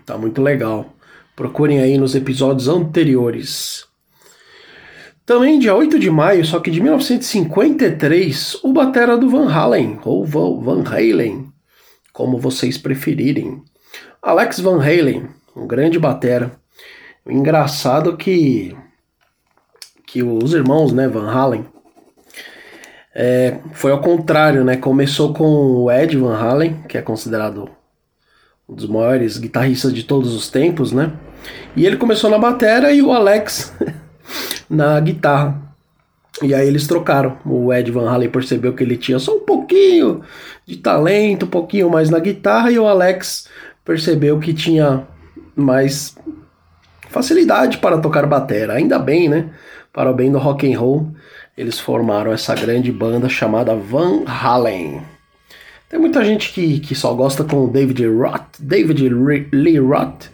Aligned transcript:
Tá 0.06 0.16
muito 0.16 0.41
legal. 0.41 0.94
Procurem 1.34 1.80
aí 1.80 1.98
nos 1.98 2.14
episódios 2.14 2.69
anteriores. 2.69 3.86
Também 5.27 5.58
dia 5.58 5.74
8 5.74 5.98
de 5.98 6.11
maio, 6.11 6.44
só 6.44 6.58
que 6.58 6.70
de 6.70 6.80
1953, 6.80 8.61
o 8.62 8.72
batera 8.72 9.16
do 9.16 9.28
Van 9.28 9.48
Halen, 9.48 10.00
ou 10.05 10.24
Van 10.24 10.83
Halen, 10.84 11.52
como 12.12 12.38
vocês 12.38 12.77
preferirem. 12.77 13.62
Alex 14.20 14.61
Van 14.61 14.83
Halen, 14.83 15.28
um 15.55 15.66
grande 15.66 15.98
batera. 15.98 16.52
Engraçado 17.27 18.16
que 18.16 18.77
que 20.05 20.24
os 20.24 20.52
irmãos, 20.52 20.92
né, 20.92 21.06
Van 21.06 21.30
Halen, 21.30 21.64
é, 23.14 23.58
foi 23.72 23.91
ao 23.91 24.00
contrário, 24.00 24.64
né? 24.64 24.77
Começou 24.77 25.34
com 25.34 25.44
o 25.44 25.91
Ed 25.91 26.16
Van 26.16 26.36
Halen, 26.36 26.83
que 26.89 26.97
é 26.97 27.03
considerado 27.03 27.69
um 28.69 28.75
dos 28.75 28.86
maiores 28.86 29.36
guitarristas 29.36 29.92
de 29.92 30.05
todos 30.05 30.34
os 30.34 30.48
tempos, 30.48 30.92
né? 30.92 31.12
E 31.75 31.84
ele 31.84 31.97
começou 31.97 32.30
na 32.30 32.39
batera 32.39 32.92
e 32.92 33.02
o 33.02 33.12
Alex 33.12 33.72
na 34.70 34.98
guitarra. 35.00 35.61
E 36.42 36.55
aí 36.55 36.67
eles 36.67 36.86
trocaram. 36.86 37.36
O 37.45 37.73
Ed 37.73 37.90
Van 37.90 38.08
Halen 38.08 38.30
percebeu 38.30 38.73
que 38.73 38.85
ele 38.85 38.96
tinha 38.96 39.18
só 39.18 39.36
um 39.36 39.40
pouquinho 39.40 40.23
de 40.64 40.77
talento, 40.77 41.46
um 41.46 41.51
pouquinho 41.51 41.90
mais 41.90 42.08
na 42.08 42.20
guitarra, 42.20 42.70
e 42.70 42.79
o 42.79 42.86
Alex 42.86 43.48
percebeu 43.85 44.39
que 44.39 44.55
tinha 44.55 45.06
mais 45.56 46.17
facilidade 47.08 47.79
para 47.79 47.98
tocar 47.98 48.24
batera. 48.27 48.74
Ainda 48.74 48.98
bem, 48.98 49.29
né? 49.29 49.51
para 49.92 50.11
o 50.11 50.14
bem 50.14 50.30
do 50.30 50.39
rock 50.39 50.73
and 50.73 50.79
roll, 50.79 51.08
eles 51.56 51.78
formaram 51.78 52.33
essa 52.33 52.55
grande 52.55 52.90
banda 52.90 53.28
chamada 53.28 53.74
Van 53.74 54.24
Halen. 54.27 55.02
Tem 55.88 55.98
muita 55.98 56.24
gente 56.24 56.52
que, 56.52 56.78
que 56.78 56.94
só 56.94 57.12
gosta 57.14 57.42
com 57.42 57.64
o 57.64 57.68
David 57.68 58.06
Roth, 58.06 58.61
David 58.61 59.08
Lee 59.52 59.78
Roth 59.78 60.28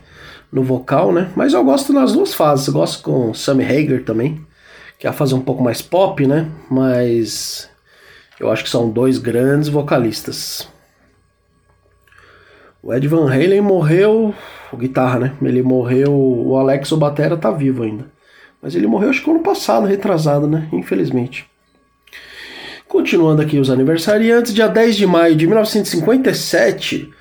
no 0.52 0.62
vocal, 0.62 1.12
né? 1.12 1.30
Mas 1.34 1.54
eu 1.54 1.64
gosto 1.64 1.92
nas 1.92 2.12
duas 2.12 2.34
fases. 2.34 2.66
Eu 2.66 2.74
gosto 2.74 3.02
com 3.02 3.32
Sammy 3.32 3.64
Hagar 3.64 4.02
também, 4.02 4.44
que 4.98 5.06
é 5.06 5.10
a 5.10 5.12
fase 5.12 5.34
um 5.34 5.40
pouco 5.40 5.62
mais 5.62 5.80
pop, 5.80 6.26
né? 6.26 6.50
Mas 6.70 7.70
eu 8.38 8.50
acho 8.50 8.64
que 8.64 8.70
são 8.70 8.90
dois 8.90 9.18
grandes 9.18 9.68
vocalistas. 9.68 10.68
O 12.82 12.92
Ed 12.94 13.08
Van 13.08 13.24
Halen 13.32 13.62
morreu, 13.62 14.34
o 14.72 14.76
guitarra, 14.76 15.18
né? 15.18 15.32
Ele 15.42 15.62
morreu, 15.62 16.12
o 16.14 16.56
Alex 16.56 16.92
o 16.92 16.96
batera 16.96 17.36
tá 17.36 17.50
vivo 17.50 17.82
ainda. 17.82 18.04
Mas 18.62 18.74
ele 18.74 18.86
morreu 18.86 19.10
acho 19.10 19.22
que 19.22 19.30
ano 19.30 19.40
passado, 19.40 19.86
retrasado, 19.86 20.46
né? 20.46 20.68
Infelizmente. 20.72 21.48
Continuando 22.88 23.42
aqui 23.42 23.58
os 23.58 23.70
aniversariantes, 23.70 24.54
dia 24.54 24.68
10 24.68 24.96
de 24.96 25.06
maio 25.06 25.36
de 25.36 25.46
1957, 25.46 27.12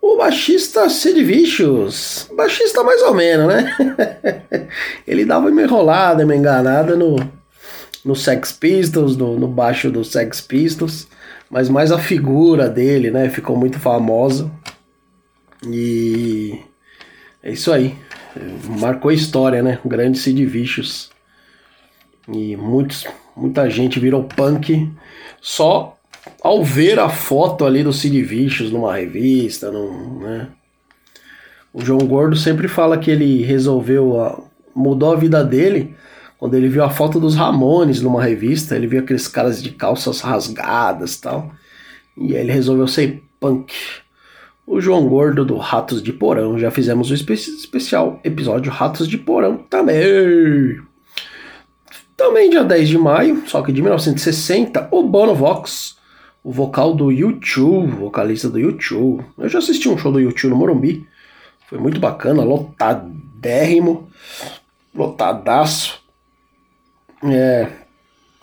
o 0.00 0.16
baixista 0.16 0.88
Sid 0.88 1.22
Vicious. 1.22 2.28
Baixista 2.36 2.82
mais 2.82 3.00
ou 3.02 3.14
menos, 3.14 3.46
né? 3.46 3.76
ele 5.06 5.24
dava 5.24 5.48
uma 5.48 5.62
enrolada, 5.62 6.24
uma 6.24 6.36
enganada 6.36 6.96
no, 6.96 7.16
no 8.04 8.16
Sex 8.16 8.52
Pistols, 8.52 9.16
no, 9.16 9.38
no 9.38 9.46
baixo 9.46 9.90
do 9.90 10.04
Sex 10.04 10.40
Pistols, 10.40 11.06
mas 11.48 11.68
mais 11.68 11.92
a 11.92 11.98
figura 11.98 12.68
dele, 12.68 13.10
né? 13.10 13.28
Ficou 13.30 13.56
muito 13.56 13.78
famosa. 13.78 14.50
E 15.66 16.58
é 17.42 17.52
isso 17.52 17.72
aí 17.72 17.96
marcou 18.78 19.10
a 19.10 19.14
história, 19.14 19.62
né? 19.62 19.78
O 19.84 19.88
grande 19.88 20.18
Sid 20.18 20.44
Vicious. 20.46 21.10
E 22.28 22.56
muitos, 22.56 23.06
muita 23.36 23.68
gente 23.68 23.98
virou 23.98 24.24
punk 24.24 24.90
só 25.40 25.98
ao 26.42 26.64
ver 26.64 26.98
a 26.98 27.08
foto 27.08 27.64
ali 27.64 27.82
do 27.82 27.92
Sid 27.92 28.22
Vicious 28.22 28.70
numa 28.70 28.94
revista, 28.94 29.70
num, 29.70 30.20
né? 30.20 30.48
O 31.72 31.84
João 31.84 32.06
Gordo 32.06 32.36
sempre 32.36 32.68
fala 32.68 32.98
que 32.98 33.10
ele 33.10 33.42
resolveu, 33.42 34.20
a, 34.20 34.42
mudou 34.74 35.12
a 35.12 35.16
vida 35.16 35.42
dele 35.42 35.94
quando 36.42 36.54
ele 36.54 36.68
viu 36.68 36.82
a 36.82 36.90
foto 36.90 37.20
dos 37.20 37.36
Ramones 37.36 38.02
numa 38.02 38.20
revista, 38.20 38.74
ele 38.74 38.88
viu 38.88 38.98
aqueles 38.98 39.28
caras 39.28 39.62
de 39.62 39.70
calças 39.70 40.20
rasgadas 40.20 41.16
tal, 41.16 41.52
e 42.16 42.34
aí 42.34 42.42
ele 42.42 42.50
resolveu 42.50 42.88
ser 42.88 43.22
punk 43.38 43.72
o 44.66 44.80
João 44.80 45.08
Gordo 45.08 45.44
do 45.44 45.56
Ratos 45.56 46.02
de 46.02 46.12
Porão. 46.12 46.58
Já 46.58 46.70
fizemos 46.70 47.10
um 47.10 47.14
espe 47.14 47.32
especial 47.32 48.20
episódio 48.24 48.70
Ratos 48.70 49.08
de 49.08 49.18
Porão 49.18 49.58
também. 49.58 50.80
Também 52.16 52.50
dia 52.50 52.62
10 52.62 52.88
de 52.88 52.98
maio, 52.98 53.42
só 53.46 53.62
que 53.62 53.72
de 53.72 53.82
1960, 53.82 54.88
o 54.90 55.02
Bono 55.02 55.34
Vox, 55.34 55.96
o 56.44 56.52
vocal 56.52 56.94
do 56.94 57.10
YouTube, 57.10 57.90
vocalista 57.92 58.48
do 58.48 58.58
YouTube. 58.58 59.24
Eu 59.36 59.48
já 59.48 59.58
assisti 59.58 59.88
um 59.88 59.98
show 59.98 60.12
do 60.12 60.20
YouTube 60.20 60.50
no 60.50 60.56
Morumbi. 60.56 61.06
Foi 61.68 61.78
muito 61.78 61.98
bacana, 61.98 62.44
lotadérrimo, 62.44 64.08
lotadaço. 64.94 66.00
É, 67.24 67.68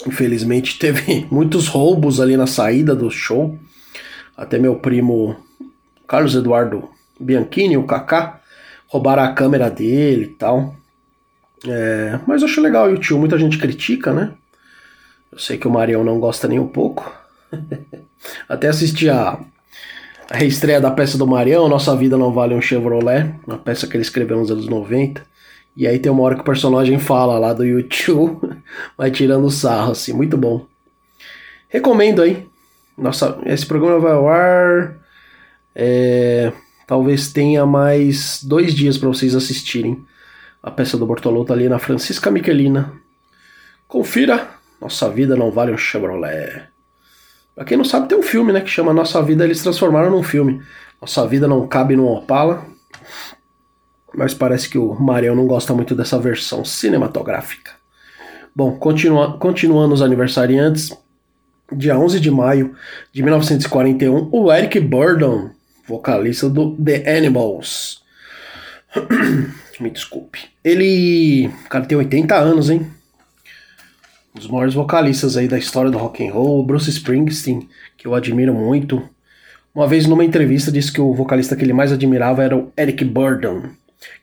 infelizmente 0.07 0.79
teve 0.79 1.27
muitos 1.31 1.67
roubos 1.67 2.19
ali 2.19 2.35
na 2.35 2.47
saída 2.47 2.95
do 2.95 3.09
show. 3.09 3.57
Até 4.35 4.57
meu 4.57 4.75
primo 4.75 5.37
Carlos 6.09 6.33
Eduardo 6.33 6.89
Bianchini, 7.19 7.77
o 7.77 7.83
Kaká, 7.83 8.41
roubaram 8.87 9.21
a 9.21 9.31
câmera 9.31 9.69
dele 9.69 10.23
e 10.23 10.27
tal. 10.29 10.75
É, 11.67 12.19
mas 12.25 12.41
eu 12.41 12.47
acho 12.47 12.59
legal 12.61 12.87
o 12.87 12.89
YouTube, 12.89 13.19
muita 13.19 13.37
gente 13.37 13.59
critica, 13.59 14.11
né? 14.11 14.33
Eu 15.31 15.37
sei 15.37 15.59
que 15.59 15.67
o 15.67 15.71
Marião 15.71 16.03
não 16.03 16.19
gosta 16.19 16.47
nem 16.47 16.59
um 16.59 16.67
pouco. 16.67 17.13
Até 18.49 18.69
assisti 18.69 19.07
a, 19.07 19.39
a 20.31 20.37
reestreia 20.37 20.81
da 20.81 20.89
peça 20.89 21.15
do 21.15 21.27
Marião, 21.27 21.69
Nossa 21.69 21.95
Vida 21.95 22.17
Não 22.17 22.33
Vale 22.33 22.55
um 22.55 22.61
Chevrolet, 22.61 23.31
uma 23.45 23.59
peça 23.59 23.85
que 23.85 23.95
ele 23.95 24.01
escreveu 24.01 24.39
nos 24.39 24.49
anos 24.49 24.67
90. 24.67 25.23
E 25.77 25.87
aí 25.87 25.99
tem 25.99 26.11
uma 26.11 26.23
hora 26.23 26.33
que 26.33 26.41
o 26.41 26.45
personagem 26.45 26.97
fala 26.97 27.37
lá 27.37 27.53
do 27.53 27.63
YouTube, 27.63 28.49
vai 28.97 29.11
tirando 29.11 29.47
sarro, 29.51 29.91
assim, 29.91 30.11
muito 30.11 30.35
bom. 30.35 30.65
Recomendo 31.67 32.23
aí. 32.23 32.47
Nossa, 32.97 33.37
esse 33.45 33.67
programa 33.67 33.99
vai 33.99 34.11
ao 34.13 34.27
ar 34.27 34.98
é, 35.81 36.51
talvez 36.85 37.31
tenha 37.31 37.65
mais 37.65 38.43
dois 38.43 38.73
dias 38.73 38.97
para 38.97 39.07
vocês 39.07 39.33
assistirem 39.33 40.05
a 40.61 40.69
peça 40.69 40.97
do 40.97 41.05
Bortolotto 41.05 41.53
ali 41.53 41.69
na 41.69 41.79
Francisca 41.79 42.29
Michelina. 42.29 42.91
Confira, 43.87 44.49
nossa 44.81 45.09
vida 45.09 45.37
não 45.37 45.51
vale 45.51 45.71
um 45.71 45.77
Chevrolet. 45.77 46.67
Pra 47.55 47.63
quem 47.63 47.77
não 47.77 47.85
sabe, 47.85 48.09
tem 48.09 48.17
um 48.17 48.23
filme, 48.23 48.51
né? 48.51 48.59
Que 48.59 48.69
chama 48.69 48.93
Nossa 48.93 49.21
Vida, 49.21 49.45
eles 49.45 49.63
transformaram 49.63 50.11
num 50.11 50.21
filme. 50.21 50.61
Nossa 50.99 51.25
Vida 51.25 51.47
Não 51.47 51.65
Cabe 51.65 51.95
no 51.95 52.07
Opala. 52.07 52.65
Mas 54.13 54.33
parece 54.33 54.69
que 54.69 54.77
o 54.77 54.93
Marião 54.95 55.35
não 55.35 55.47
gosta 55.47 55.73
muito 55.73 55.95
dessa 55.95 56.19
versão 56.19 56.65
cinematográfica. 56.65 57.71
Bom, 58.53 58.77
continua, 58.77 59.37
continuando 59.37 59.93
os 59.93 60.01
aniversariantes. 60.01 60.91
Dia 61.71 61.97
11 61.97 62.19
de 62.19 62.31
maio 62.31 62.75
de 63.13 63.23
1941, 63.23 64.29
o 64.31 64.51
Eric 64.51 64.79
Burdon, 64.79 65.51
vocalista 65.89 66.47
do 66.47 66.75
The 66.75 67.17
Animals. 67.17 68.03
Me 69.79 69.89
desculpe. 69.89 70.39
Ele, 70.63 71.49
cara, 71.69 71.85
tem 71.85 71.97
80 71.97 72.35
anos, 72.35 72.69
hein? 72.69 72.85
Um 74.35 74.39
dos 74.39 74.47
maiores 74.47 74.73
vocalistas 74.73 75.35
aí 75.35 75.47
da 75.47 75.57
história 75.57 75.89
do 75.89 75.97
rock 75.97 76.25
and 76.25 76.31
roll, 76.31 76.65
Bruce 76.65 76.89
Springsteen, 76.89 77.67
que 77.97 78.05
eu 78.05 78.13
admiro 78.13 78.53
muito. 78.53 79.01
Uma 79.73 79.87
vez 79.87 80.05
numa 80.05 80.23
entrevista 80.23 80.71
disse 80.71 80.91
que 80.91 81.01
o 81.01 81.13
vocalista 81.13 81.55
que 81.55 81.63
ele 81.63 81.73
mais 81.73 81.91
admirava 81.91 82.43
era 82.43 82.55
o 82.55 82.71
Eric 82.77 83.03
Burdon, 83.05 83.69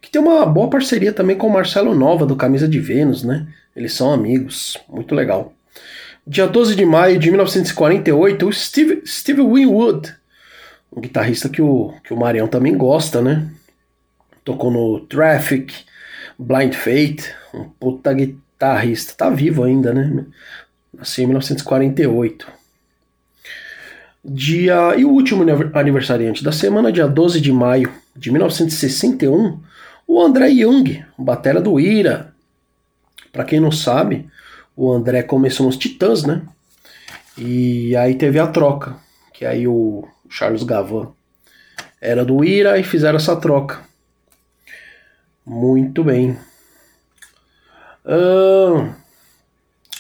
que 0.00 0.10
tem 0.10 0.20
uma 0.20 0.44
boa 0.46 0.68
parceria 0.68 1.12
também 1.12 1.36
com 1.36 1.46
o 1.46 1.52
Marcelo 1.52 1.94
Nova 1.94 2.26
do 2.26 2.36
Camisa 2.36 2.68
de 2.68 2.78
Vênus, 2.78 3.22
né? 3.22 3.46
Eles 3.74 3.92
são 3.92 4.12
amigos, 4.12 4.78
muito 4.88 5.14
legal. 5.14 5.52
Dia 6.26 6.46
12 6.46 6.74
de 6.74 6.84
maio 6.84 7.18
de 7.18 7.30
1948, 7.30 8.46
o 8.46 8.52
Steve, 8.52 9.02
Steve 9.06 9.42
Winwood, 9.42 10.14
um 10.92 11.00
guitarrista 11.00 11.48
que 11.48 11.60
o, 11.60 11.94
que 12.04 12.12
o 12.12 12.16
Marião 12.16 12.48
também 12.48 12.76
gosta, 12.76 13.20
né? 13.20 13.50
Tocou 14.44 14.70
no 14.70 15.00
Traffic, 15.00 15.74
Blind 16.38 16.74
Fate, 16.74 17.34
um 17.52 17.64
puta 17.64 18.12
guitarrista. 18.12 19.14
Tá 19.14 19.30
vivo 19.30 19.64
ainda, 19.64 19.92
né? 19.92 20.24
Nasceu 20.92 21.24
em 21.24 21.26
1948. 21.28 22.46
Dia... 24.24 24.94
E 24.96 25.04
o 25.04 25.10
último 25.10 25.44
aniversariante 25.74 26.42
da 26.42 26.52
semana, 26.52 26.92
dia 26.92 27.06
12 27.06 27.40
de 27.40 27.52
maio 27.52 27.92
de 28.14 28.30
1961, 28.30 29.60
o 30.06 30.20
André 30.20 30.48
Young, 30.48 31.04
batera 31.18 31.60
do 31.60 31.78
Ira. 31.78 32.32
Para 33.32 33.44
quem 33.44 33.60
não 33.60 33.70
sabe, 33.70 34.28
o 34.74 34.90
André 34.90 35.22
começou 35.22 35.66
nos 35.66 35.76
Titãs, 35.76 36.24
né? 36.24 36.42
E 37.36 37.94
aí 37.96 38.14
teve 38.14 38.38
a 38.38 38.46
troca, 38.46 38.96
que 39.32 39.44
aí 39.44 39.66
o 39.68 40.08
Charles 40.28 40.62
Gavan 40.62 41.12
era 42.00 42.25
do 42.25 42.44
Ira 42.44 42.78
e 42.78 42.84
fizeram 42.84 43.17
essa 43.17 43.37
troca. 43.37 43.81
Muito 45.44 46.05
bem. 46.05 46.37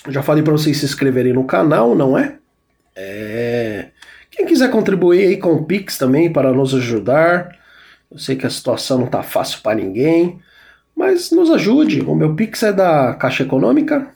Já 0.08 0.22
falei 0.22 0.42
para 0.42 0.52
vocês 0.52 0.76
se 0.76 0.84
inscreverem 0.84 1.32
no 1.32 1.44
canal, 1.44 1.94
não 1.94 2.16
é? 2.16 2.38
É. 2.94 3.88
Quem 4.30 4.46
quiser 4.46 4.70
contribuir 4.70 5.26
aí 5.26 5.36
com 5.36 5.54
o 5.54 5.64
Pix 5.64 5.98
também 5.98 6.32
para 6.32 6.52
nos 6.52 6.74
ajudar. 6.74 7.56
Eu 8.10 8.18
sei 8.18 8.36
que 8.36 8.46
a 8.46 8.50
situação 8.50 8.98
não 8.98 9.06
tá 9.06 9.22
fácil 9.22 9.60
para 9.62 9.76
ninguém, 9.76 10.40
mas 10.96 11.30
nos 11.30 11.50
ajude. 11.50 12.02
O 12.02 12.14
meu 12.14 12.34
Pix 12.34 12.62
é 12.62 12.72
da 12.72 13.14
Caixa 13.14 13.42
Econômica 13.42 14.08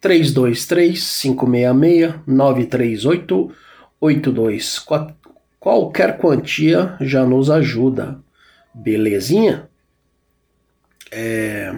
323 0.00 1.20
566 1.22 2.14
938 2.26 3.52
82. 4.00 4.78
Qualquer 5.68 6.16
quantia 6.16 6.96
já 6.98 7.26
nos 7.26 7.50
ajuda. 7.50 8.18
Belezinha? 8.72 9.68
É, 11.12 11.74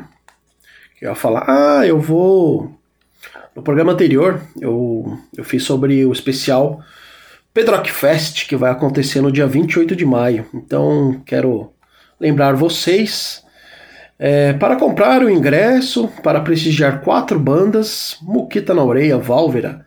eu 1.02 1.08
ia 1.08 1.14
falar, 1.16 1.44
ah, 1.48 1.84
eu 1.84 1.98
vou. 1.98 2.72
No 3.52 3.64
programa 3.64 3.90
anterior, 3.90 4.40
eu, 4.60 5.19
eu 5.37 5.42
fiz 5.42 5.64
sobre 5.64 6.06
o 6.06 6.12
especial 6.12 6.81
Pedrock 7.52 7.90
Fest, 7.90 8.46
que 8.46 8.54
vai 8.54 8.70
acontecer 8.70 9.20
no 9.20 9.32
dia 9.32 9.48
28 9.48 9.96
de 9.96 10.06
maio. 10.06 10.46
Então, 10.54 11.20
quero 11.26 11.72
lembrar 12.20 12.54
vocês. 12.54 13.44
É, 14.16 14.52
para 14.52 14.76
comprar 14.76 15.20
o 15.20 15.28
ingresso, 15.28 16.06
para 16.22 16.40
prestigiar 16.42 17.00
quatro 17.00 17.40
bandas: 17.40 18.19
Muquita 18.22 18.72
na 18.72 18.84
Orelha, 18.84 19.19
Válvera, 19.19 19.84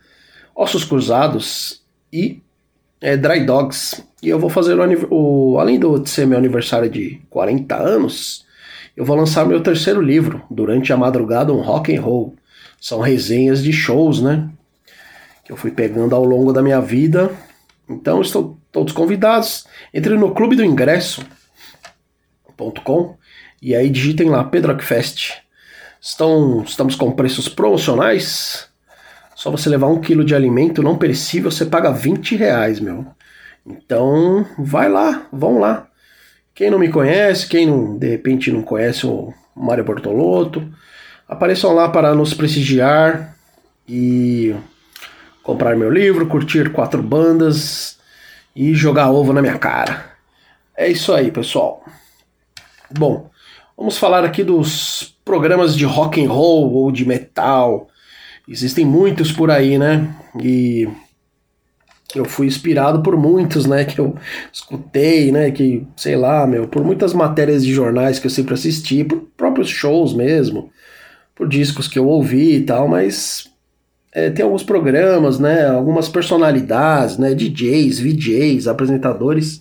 Ossos 0.54 0.84
Cruzados 0.84 1.82
e 2.12 2.43
é, 3.00 3.16
Dry 3.16 3.44
Dogs. 3.44 4.04
E 4.22 4.28
eu 4.28 4.38
vou 4.38 4.50
fazer 4.50 4.74
o, 4.78 4.84
o 5.10 5.58
além 5.58 5.78
de 5.78 6.08
ser 6.08 6.26
meu 6.26 6.38
aniversário 6.38 6.88
de 6.88 7.20
40 7.30 7.76
anos, 7.76 8.44
eu 8.96 9.04
vou 9.04 9.16
lançar 9.16 9.44
meu 9.44 9.60
terceiro 9.60 10.00
livro, 10.00 10.42
Durante 10.50 10.92
a 10.92 10.96
Madrugada, 10.96 11.52
um 11.52 11.60
Rock 11.60 11.94
and 11.94 12.00
Roll. 12.00 12.34
São 12.80 13.00
resenhas 13.00 13.62
de 13.62 13.72
shows, 13.72 14.22
né? 14.22 14.48
Que 15.44 15.52
eu 15.52 15.56
fui 15.56 15.70
pegando 15.70 16.14
ao 16.14 16.24
longo 16.24 16.52
da 16.52 16.62
minha 16.62 16.80
vida. 16.80 17.30
Então 17.88 18.20
estão 18.22 18.56
todos 18.70 18.92
convidados. 18.92 19.66
Entre 19.92 20.16
no 20.16 20.32
clube 20.32 20.54
do 20.54 20.64
ingresso.com 20.64 21.24
e 23.60 23.74
aí 23.74 23.88
digitem 23.88 24.28
lá 24.28 24.44
Pedro 24.44 24.78
Fest. 24.82 25.32
Estão, 26.00 26.62
estamos 26.62 26.94
com 26.94 27.10
preços 27.12 27.48
promocionais. 27.48 28.68
Só 29.44 29.50
você 29.50 29.68
levar 29.68 29.88
um 29.88 30.00
quilo 30.00 30.24
de 30.24 30.34
alimento 30.34 30.82
não 30.82 30.96
perecível, 30.96 31.50
você 31.50 31.66
paga 31.66 31.92
20 31.92 32.34
reais, 32.34 32.80
meu. 32.80 33.04
Então, 33.66 34.46
vai 34.58 34.88
lá, 34.88 35.26
vão 35.30 35.58
lá. 35.58 35.86
Quem 36.54 36.70
não 36.70 36.78
me 36.78 36.88
conhece, 36.88 37.46
quem 37.46 37.66
não, 37.66 37.98
de 37.98 38.08
repente 38.08 38.50
não 38.50 38.62
conhece 38.62 39.06
o 39.06 39.34
Mário 39.54 39.84
Bortolotto, 39.84 40.66
apareçam 41.28 41.74
lá 41.74 41.90
para 41.90 42.14
nos 42.14 42.32
prestigiar 42.32 43.36
e 43.86 44.56
comprar 45.42 45.76
meu 45.76 45.90
livro, 45.90 46.26
curtir 46.26 46.72
quatro 46.72 47.02
bandas 47.02 47.98
e 48.56 48.72
jogar 48.72 49.10
ovo 49.10 49.34
na 49.34 49.42
minha 49.42 49.58
cara. 49.58 50.06
É 50.74 50.88
isso 50.88 51.12
aí, 51.12 51.30
pessoal. 51.30 51.84
Bom, 52.90 53.28
vamos 53.76 53.98
falar 53.98 54.24
aqui 54.24 54.42
dos 54.42 55.14
programas 55.22 55.76
de 55.76 55.84
rock 55.84 56.24
and 56.24 56.30
roll 56.30 56.72
ou 56.72 56.90
de 56.90 57.04
metal. 57.04 57.90
Existem 58.46 58.84
muitos 58.84 59.32
por 59.32 59.50
aí, 59.50 59.78
né? 59.78 60.14
E 60.42 60.88
eu 62.14 62.24
fui 62.24 62.46
inspirado 62.46 63.02
por 63.02 63.16
muitos, 63.16 63.66
né, 63.66 63.84
que 63.84 63.98
eu 63.98 64.14
escutei, 64.52 65.32
né, 65.32 65.50
que, 65.50 65.86
sei 65.96 66.16
lá, 66.16 66.46
meu, 66.46 66.68
por 66.68 66.84
muitas 66.84 67.12
matérias 67.12 67.64
de 67.64 67.72
jornais 67.72 68.18
que 68.18 68.26
eu 68.26 68.30
sempre 68.30 68.54
assisti, 68.54 69.02
por 69.02 69.20
próprios 69.36 69.68
shows 69.68 70.14
mesmo, 70.14 70.70
por 71.34 71.48
discos 71.48 71.88
que 71.88 71.98
eu 71.98 72.06
ouvi 72.06 72.56
e 72.56 72.60
tal, 72.60 72.86
mas 72.86 73.50
é, 74.12 74.30
tem 74.30 74.44
alguns 74.44 74.62
programas, 74.62 75.38
né, 75.40 75.66
algumas 75.66 76.08
personalidades, 76.08 77.18
né, 77.18 77.34
DJs, 77.34 77.98
VJs, 77.98 78.68
apresentadores 78.68 79.60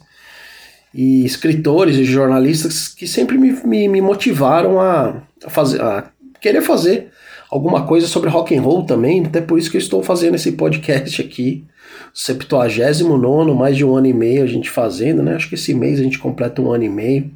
e 0.94 1.26
escritores 1.26 1.98
e 1.98 2.06
jornalistas 2.06 2.88
que 2.88 3.08
sempre 3.08 3.38
me, 3.38 3.52
me, 3.66 3.88
me 3.88 4.02
motivaram 4.02 4.80
a, 4.80 5.24
a, 5.44 5.50
fazer, 5.50 5.82
a 5.82 6.12
querer 6.40 6.62
fazer 6.62 7.12
alguma 7.54 7.86
coisa 7.86 8.08
sobre 8.08 8.32
rock 8.32 8.56
and 8.56 8.64
roll 8.64 8.84
também, 8.84 9.24
até 9.24 9.40
por 9.40 9.60
isso 9.60 9.70
que 9.70 9.78
eu 9.78 9.82
estou 9.82 10.02
fazendo 10.02 10.34
esse 10.34 10.54
podcast 10.54 11.22
aqui, 11.22 11.64
79 12.12 13.54
mais 13.54 13.78
de 13.78 13.86
um 13.86 13.96
ano 13.96 14.08
e 14.08 14.14
meio 14.14 14.44
a 14.44 14.48
gente 14.48 14.72
fazendo, 14.72 15.22
né? 15.22 15.36
Acho 15.36 15.48
que 15.50 15.54
esse 15.54 15.72
mês 15.72 16.00
a 16.00 16.04
gente 16.04 16.18
completa 16.18 16.64
um 16.64 16.72
ano 16.72 16.84
e 16.84 16.90
meio. 16.90 17.30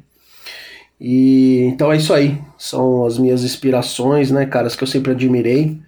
E 1.00 1.60
então 1.72 1.92
é 1.92 1.96
isso 1.96 2.12
aí. 2.12 2.36
São 2.58 3.06
as 3.06 3.16
minhas 3.16 3.44
inspirações, 3.44 4.32
né, 4.32 4.44
caras 4.44 4.74
que 4.74 4.82
eu 4.82 4.88
sempre 4.88 5.12
admirei. 5.12 5.78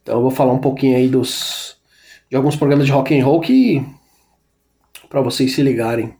Então 0.00 0.14
eu 0.14 0.22
vou 0.22 0.30
falar 0.30 0.52
um 0.52 0.60
pouquinho 0.60 0.96
aí 0.96 1.08
dos 1.08 1.76
de 2.30 2.36
alguns 2.36 2.54
programas 2.54 2.86
de 2.86 2.92
rock 2.92 3.18
and 3.18 3.24
roll 3.24 3.40
que 3.40 3.84
para 5.08 5.20
vocês 5.20 5.52
se 5.54 5.62
ligarem. 5.62 6.14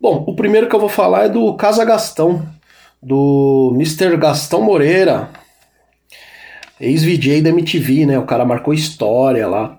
Bom, 0.00 0.24
o 0.26 0.34
primeiro 0.34 0.66
que 0.66 0.74
eu 0.74 0.80
vou 0.80 0.88
falar 0.88 1.26
é 1.26 1.28
do 1.28 1.54
Casa 1.56 1.84
Gastão, 1.84 2.46
do 3.02 3.72
Mr. 3.74 4.16
Gastão 4.16 4.62
Moreira, 4.62 5.30
ex-VJ 6.80 7.42
da 7.42 7.50
MTV, 7.50 8.06
né? 8.06 8.18
O 8.18 8.26
cara 8.26 8.44
marcou 8.44 8.74
história 8.74 9.46
lá. 9.46 9.78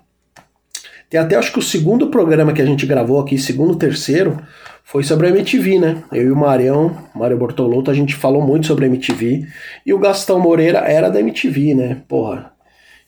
Tem 1.08 1.18
até 1.18 1.36
acho 1.36 1.52
que 1.52 1.58
o 1.58 1.62
segundo 1.62 2.08
programa 2.08 2.52
que 2.52 2.60
a 2.60 2.66
gente 2.66 2.84
gravou 2.84 3.18
aqui, 3.18 3.38
segundo, 3.38 3.76
terceiro, 3.76 4.38
foi 4.84 5.02
sobre 5.02 5.26
a 5.26 5.30
MTV, 5.30 5.78
né? 5.78 6.02
Eu 6.12 6.28
e 6.28 6.30
o 6.30 6.36
Marião, 6.36 6.96
Mário 7.14 7.38
Bortolotto, 7.38 7.90
a 7.90 7.94
gente 7.94 8.14
falou 8.14 8.42
muito 8.42 8.66
sobre 8.66 8.84
a 8.84 8.88
MTV. 8.88 9.46
E 9.86 9.94
o 9.94 9.98
Gastão 9.98 10.38
Moreira 10.38 10.78
era 10.80 11.08
da 11.08 11.20
MTV, 11.20 11.74
né? 11.74 12.02
Porra. 12.06 12.52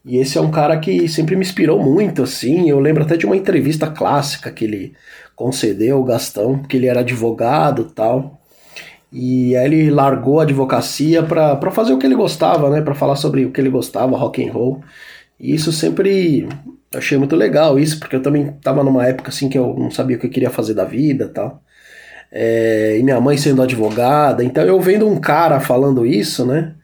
E 0.04 0.16
esse 0.16 0.38
é 0.38 0.40
um 0.40 0.50
cara 0.50 0.78
que 0.78 1.06
sempre 1.08 1.36
me 1.36 1.42
inspirou 1.42 1.82
muito, 1.82 2.22
assim. 2.22 2.70
Eu 2.70 2.80
lembro 2.80 3.02
até 3.02 3.16
de 3.16 3.26
uma 3.26 3.36
entrevista 3.36 3.86
clássica 3.86 4.50
que 4.50 4.64
ele 4.64 4.94
concedeu 5.36 5.98
ao 5.98 6.04
Gastão, 6.04 6.58
porque 6.58 6.76
ele 6.76 6.86
era 6.86 7.00
advogado 7.00 7.84
tal. 7.84 8.39
E 9.12 9.56
aí 9.56 9.64
ele 9.66 9.90
largou 9.90 10.40
a 10.40 10.44
advocacia 10.44 11.22
para 11.22 11.70
fazer 11.70 11.92
o 11.92 11.98
que 11.98 12.06
ele 12.06 12.14
gostava, 12.14 12.70
né? 12.70 12.80
Para 12.80 12.94
falar 12.94 13.16
sobre 13.16 13.44
o 13.44 13.50
que 13.50 13.60
ele 13.60 13.70
gostava, 13.70 14.16
rock 14.16 14.46
and 14.46 14.52
roll. 14.52 14.82
E 15.38 15.54
isso 15.54 15.72
sempre 15.72 16.48
achei 16.94 17.18
muito 17.18 17.34
legal 17.36 17.78
isso, 17.78 17.98
porque 17.98 18.16
eu 18.16 18.22
também 18.22 18.52
tava 18.62 18.84
numa 18.84 19.06
época 19.06 19.30
assim 19.30 19.48
que 19.48 19.58
eu 19.58 19.74
não 19.78 19.90
sabia 19.90 20.16
o 20.16 20.20
que 20.20 20.26
eu 20.26 20.30
queria 20.30 20.50
fazer 20.50 20.74
da 20.74 20.84
vida 20.84 21.28
tal. 21.28 21.62
É, 22.32 22.96
e 22.98 23.02
minha 23.02 23.20
mãe 23.20 23.36
sendo 23.36 23.62
advogada, 23.62 24.44
então 24.44 24.62
eu 24.64 24.80
vendo 24.80 25.08
um 25.08 25.20
cara 25.20 25.58
falando 25.60 26.06
isso, 26.06 26.46
né? 26.46 26.74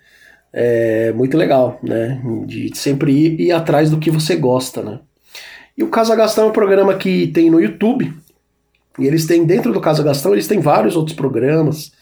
É 0.52 1.12
muito 1.12 1.36
legal, 1.36 1.78
né? 1.82 2.20
De 2.46 2.76
sempre 2.76 3.12
ir, 3.12 3.40
ir 3.40 3.52
atrás 3.52 3.90
do 3.90 3.98
que 3.98 4.10
você 4.10 4.34
gosta, 4.36 4.82
né? 4.82 5.00
E 5.76 5.82
o 5.84 5.88
Casa 5.88 6.16
Gastão 6.16 6.46
é 6.46 6.48
um 6.48 6.52
programa 6.52 6.94
que 6.94 7.28
tem 7.28 7.50
no 7.50 7.60
YouTube. 7.60 8.12
E 8.98 9.06
eles 9.06 9.26
têm, 9.26 9.44
dentro 9.44 9.72
do 9.72 9.80
Casa 9.80 10.02
Gastão, 10.02 10.32
eles 10.32 10.48
têm 10.48 10.58
vários 10.58 10.96
outros 10.96 11.14
programas. 11.14 11.92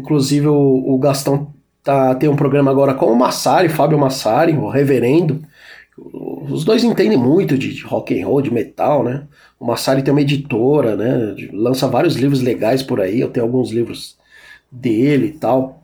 Inclusive 0.00 0.48
o, 0.48 0.94
o 0.94 0.98
Gastão 0.98 1.52
tá, 1.84 2.14
tem 2.14 2.28
um 2.28 2.36
programa 2.36 2.70
agora 2.70 2.94
com 2.94 3.06
o 3.06 3.16
Massari, 3.16 3.68
Fábio 3.68 3.98
Massari, 3.98 4.56
o 4.56 4.68
reverendo. 4.68 5.42
Os 6.48 6.64
dois 6.64 6.82
entendem 6.82 7.18
muito 7.18 7.58
de 7.58 7.82
rock 7.82 8.18
and 8.18 8.26
roll, 8.26 8.40
de 8.40 8.52
metal, 8.52 9.04
né? 9.04 9.24
O 9.58 9.66
Massari 9.66 10.02
tem 10.02 10.10
uma 10.10 10.22
editora, 10.22 10.96
né? 10.96 11.36
Lança 11.52 11.86
vários 11.86 12.16
livros 12.16 12.40
legais 12.40 12.82
por 12.82 12.98
aí. 12.98 13.20
Eu 13.20 13.28
tenho 13.28 13.44
alguns 13.44 13.70
livros 13.70 14.16
dele 14.72 15.26
e 15.26 15.32
tal. 15.32 15.82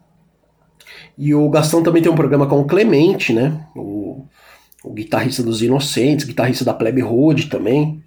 E 1.18 1.34
o 1.34 1.48
Gastão 1.50 1.82
também 1.82 2.02
tem 2.02 2.10
um 2.10 2.16
programa 2.16 2.46
com 2.46 2.58
o 2.60 2.64
Clemente, 2.64 3.34
né? 3.34 3.66
O, 3.76 4.24
o 4.82 4.92
guitarrista 4.92 5.42
dos 5.42 5.60
Inocentes, 5.62 6.24
guitarrista 6.24 6.64
da 6.64 6.72
Plebe 6.72 7.02
Road 7.02 7.48
também. 7.48 8.02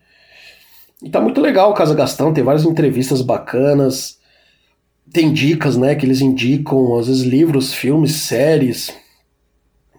E 1.04 1.10
tá 1.10 1.22
muito 1.22 1.40
legal 1.40 1.70
o 1.70 1.76
Casa 1.76 1.94
Gastão, 1.94 2.34
tem 2.34 2.44
várias 2.44 2.66
entrevistas 2.66 3.22
bacanas. 3.22 4.19
Tem 5.12 5.34
dicas, 5.34 5.76
né, 5.76 5.96
que 5.96 6.06
eles 6.06 6.22
indicam, 6.22 6.98
às 6.98 7.08
vezes 7.08 7.24
livros, 7.24 7.74
filmes, 7.74 8.14
séries. 8.14 8.94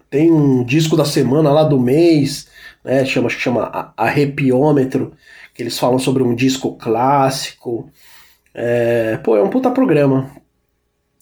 Tem 0.09 0.31
um 0.31 0.63
disco 0.63 0.95
da 0.95 1.05
semana 1.05 1.51
lá 1.51 1.63
do 1.63 1.79
mês, 1.79 2.47
né, 2.83 3.03
chama, 3.05 3.29
chama 3.29 3.93
Arrepiômetro, 3.97 5.13
que 5.53 5.63
eles 5.63 5.77
falam 5.77 5.99
sobre 5.99 6.23
um 6.23 6.33
disco 6.33 6.75
clássico. 6.77 7.89
É, 8.53 9.17
pô, 9.17 9.35
é 9.35 9.43
um 9.43 9.49
puta 9.49 9.69
programa. 9.71 10.31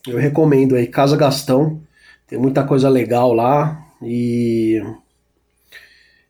Eu 0.08 0.18
recomendo 0.18 0.76
aí, 0.76 0.88
Casa 0.88 1.18
Gastão. 1.18 1.82
Tem 2.28 2.38
muita 2.38 2.64
coisa 2.64 2.90
legal 2.90 3.34
lá. 3.34 3.86
E. 4.04 4.82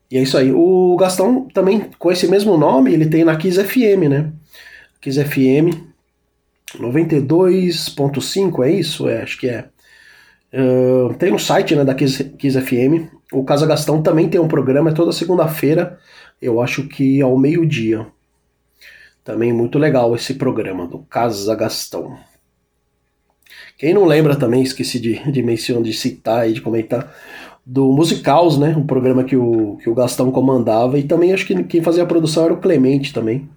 E 0.10 0.18
é 0.18 0.22
isso 0.22 0.38
aí. 0.38 0.52
O 0.52 0.96
Gastão 0.98 1.48
também, 1.54 1.90
com 2.00 2.12
esse 2.12 2.28
mesmo 2.28 2.58
nome, 2.58 2.92
ele 2.92 3.06
tem 3.06 3.24
na 3.24 3.36
Kiss 3.36 3.62
FM, 3.64 4.10
né? 4.10 4.32
Kiss 5.02 5.24
FM 5.24 5.89
92.5, 6.78 8.66
é 8.66 8.72
isso? 8.72 9.08
É, 9.10 9.22
acho 9.22 9.40
que 9.40 9.48
é. 9.50 9.70
Uh, 10.52 11.14
tem 11.16 11.32
no 11.32 11.40
site 11.40 11.76
né, 11.76 11.84
da 11.86 11.94
Kiss, 11.94 12.24
Kiss 12.38 12.60
FM. 12.60 13.08
O 13.32 13.44
Casa 13.44 13.68
Gastão 13.68 14.02
também 14.02 14.28
tem 14.28 14.40
um 14.40 14.48
programa, 14.48 14.90
é 14.90 14.94
toda 14.94 15.12
segunda-feira, 15.12 16.00
eu 16.42 16.60
acho 16.60 16.88
que 16.88 17.22
ao 17.22 17.38
meio-dia. 17.38 18.08
Também 19.24 19.54
muito 19.54 19.78
legal 19.78 20.16
esse 20.16 20.34
programa 20.34 20.88
do 20.88 21.00
Casa 21.00 21.54
Gastão. 21.56 22.18
Quem 23.78 23.94
não 23.94 24.06
lembra 24.06 24.36
também, 24.36 24.64
esqueci 24.64 25.00
de, 25.00 25.32
de 25.32 25.44
mencionar, 25.44 25.84
de 25.84 25.94
citar 25.94 26.50
e 26.50 26.54
de 26.54 26.62
comentar, 26.62 27.16
do 27.66 27.92
Musicals, 27.92 28.58
né? 28.58 28.76
Um 28.76 28.86
programa 28.86 29.24
que 29.24 29.38
o, 29.38 29.78
que 29.78 29.90
o 29.90 29.94
Gastão 29.94 30.32
comandava, 30.32 30.98
e 30.98 31.04
também 31.04 31.32
acho 31.32 31.46
que 31.46 31.64
quem 31.64 31.84
fazia 31.84 32.04
a 32.04 32.08
produção 32.08 32.46
era 32.46 32.54
o 32.54 32.58
Clemente 32.58 33.14
também. 33.14 33.48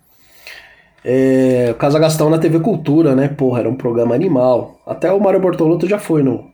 É, 1.05 1.75
Casa 1.79 1.99
Gastão 1.99 2.31
na 2.31 2.39
TV 2.39 2.61
Cultura, 2.61 3.15
né? 3.17 3.29
Porra, 3.29 3.61
era 3.61 3.69
um 3.69 3.75
programa 3.75 4.15
animal. 4.15 4.81
Até 4.87 5.13
o 5.13 5.21
Mário 5.21 5.41
Bortolotto 5.41 5.89
já 5.89 5.99
foi 5.99 6.23
no, 6.23 6.51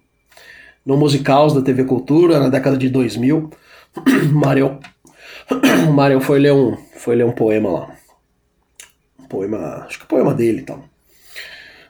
no 0.85 0.97
Musicals 0.97 1.53
da 1.53 1.61
TV 1.61 1.85
Cultura, 1.85 2.41
na 2.41 2.49
década 2.49 2.77
de 2.77 2.89
2000. 2.89 3.51
Mário, 4.33 4.79
Mário 5.93 6.21
foi 6.21 6.39
ler 6.39 6.53
um, 6.53 6.77
foi 6.97 7.17
ler 7.17 7.25
um 7.25 7.33
poema 7.33 7.71
lá. 7.71 7.91
Um 9.21 9.25
poema, 9.25 9.85
acho 9.87 9.99
que 9.99 10.05
é 10.05 10.09
poema 10.09 10.33
dele 10.33 10.61
e 10.61 10.65
tal. 10.65 10.85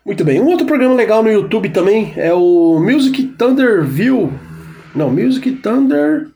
Muito 0.04 0.24
bem, 0.24 0.40
um 0.40 0.46
outro 0.46 0.66
programa 0.66 0.94
legal 0.94 1.22
no 1.22 1.30
YouTube 1.30 1.68
também 1.68 2.14
é 2.16 2.32
o 2.32 2.80
Music 2.80 3.22
Thunder 3.38 3.84
View. 3.84 4.32
Não, 4.94 5.10
Music 5.10 5.52
Thunder 5.56 6.30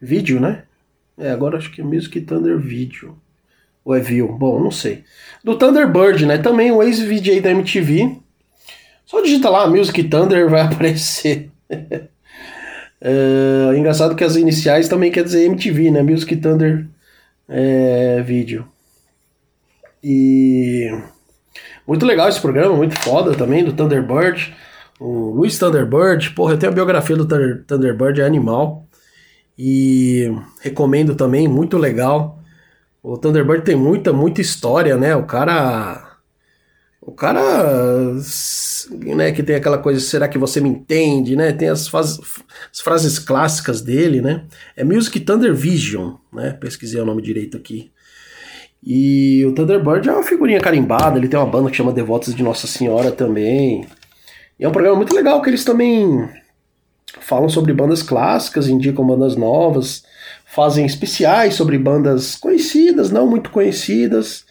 Video, 0.00 0.38
né? 0.38 0.64
É, 1.18 1.30
agora 1.30 1.58
acho 1.58 1.70
que 1.72 1.80
é 1.80 1.84
Music 1.84 2.20
Thunder 2.20 2.58
Video. 2.58 3.16
Ou 3.84 3.94
é? 3.94 4.00
Bom, 4.00 4.60
não 4.60 4.70
sei. 4.70 5.04
Do 5.42 5.56
Thunderbird, 5.56 6.26
né? 6.26 6.38
Também 6.38 6.70
o 6.70 6.82
ex-VJ 6.82 7.40
da 7.40 7.50
MTV. 7.50 8.18
Só 9.06 9.20
digita 9.20 9.48
lá 9.48 9.68
Music 9.68 10.04
Thunder 10.04 10.48
vai 10.50 10.62
aparecer. 10.62 11.50
é, 13.00 13.76
engraçado 13.76 14.14
que 14.14 14.24
as 14.24 14.36
iniciais 14.36 14.88
também 14.88 15.10
quer 15.10 15.24
dizer 15.24 15.46
MTV, 15.46 15.90
né? 15.90 16.02
Music 16.02 16.36
Thunder 16.36 16.86
é, 17.48 18.22
Video. 18.22 18.66
E 20.02 20.90
muito 21.86 22.06
legal 22.06 22.28
esse 22.28 22.40
programa, 22.40 22.76
muito 22.76 22.98
foda 23.00 23.34
também, 23.34 23.64
do 23.64 23.72
Thunderbird. 23.72 24.54
O 24.98 25.30
Luiz 25.30 25.58
Thunderbird, 25.58 26.30
porra, 26.30 26.54
eu 26.54 26.58
tenho 26.58 26.72
a 26.72 26.74
biografia 26.74 27.16
do 27.16 27.26
Thunderbird, 27.26 28.20
é 28.20 28.24
animal. 28.24 28.86
E 29.58 30.32
recomendo 30.62 31.14
também, 31.14 31.48
muito 31.48 31.76
legal. 31.76 32.39
O 33.02 33.16
Thunderbird 33.16 33.64
tem 33.64 33.76
muita, 33.76 34.12
muita 34.12 34.40
história, 34.40 34.96
né? 34.96 35.16
O 35.16 35.24
cara. 35.24 36.18
O 37.00 37.12
cara. 37.12 38.14
Né, 38.90 39.30
que 39.32 39.42
tem 39.42 39.56
aquela 39.56 39.78
coisa, 39.78 40.00
será 40.00 40.26
que 40.26 40.38
você 40.38 40.60
me 40.60 40.68
entende, 40.68 41.36
né? 41.36 41.52
Tem 41.52 41.68
as, 41.68 41.86
faz, 41.86 42.18
as 42.72 42.80
frases 42.80 43.18
clássicas 43.18 43.80
dele, 43.80 44.20
né? 44.20 44.44
É 44.76 44.82
Music 44.82 45.20
Thunder 45.20 45.54
Vision, 45.54 46.14
né? 46.32 46.52
Pesquisei 46.52 47.00
o 47.00 47.04
nome 47.04 47.22
direito 47.22 47.56
aqui. 47.56 47.90
E 48.82 49.44
o 49.46 49.52
Thunderbird 49.52 50.08
é 50.08 50.12
uma 50.12 50.22
figurinha 50.22 50.60
carimbada, 50.60 51.18
ele 51.18 51.28
tem 51.28 51.38
uma 51.38 51.46
banda 51.46 51.70
que 51.70 51.76
chama 51.76 51.92
Devotos 51.92 52.34
de 52.34 52.42
Nossa 52.42 52.66
Senhora 52.66 53.12
também. 53.12 53.86
E 54.58 54.64
é 54.64 54.68
um 54.68 54.72
programa 54.72 54.96
muito 54.96 55.14
legal 55.14 55.40
que 55.42 55.50
eles 55.50 55.64
também 55.64 56.28
falam 57.20 57.48
sobre 57.48 57.72
bandas 57.72 58.02
clássicas, 58.02 58.68
indicam 58.68 59.06
bandas 59.06 59.36
novas, 59.36 60.02
fazem 60.50 60.84
especiais 60.84 61.54
sobre 61.54 61.78
bandas 61.78 62.34
conhecidas, 62.34 63.10
não 63.10 63.28
muito 63.28 63.50
conhecidas. 63.50 64.44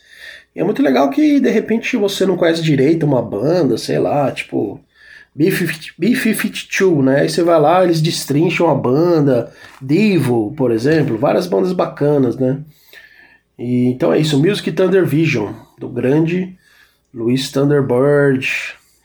E 0.55 0.59
é 0.59 0.63
muito 0.63 0.81
legal 0.81 1.09
que 1.09 1.39
de 1.39 1.49
repente 1.49 1.97
você 1.97 2.25
não 2.25 2.37
conhece 2.37 2.61
direito 2.61 3.05
uma 3.05 3.21
banda, 3.21 3.77
sei 3.77 3.99
lá, 3.99 4.31
tipo 4.31 4.79
B-52, 5.35 7.03
né? 7.03 7.21
Aí 7.21 7.29
você 7.29 7.43
vai 7.43 7.59
lá, 7.59 7.83
eles 7.83 8.01
destrincham 8.01 8.69
a 8.69 8.75
banda, 8.75 9.53
Divo, 9.81 10.53
por 10.55 10.71
exemplo, 10.71 11.17
várias 11.17 11.47
bandas 11.47 11.73
bacanas, 11.73 12.37
né? 12.37 12.59
E, 13.57 13.87
então 13.87 14.13
é 14.13 14.19
isso, 14.19 14.39
Music 14.39 14.71
Thunder 14.71 15.05
Vision, 15.05 15.53
do 15.77 15.89
grande 15.89 16.57
Luiz 17.13 17.51
Thunderbird, 17.51 18.49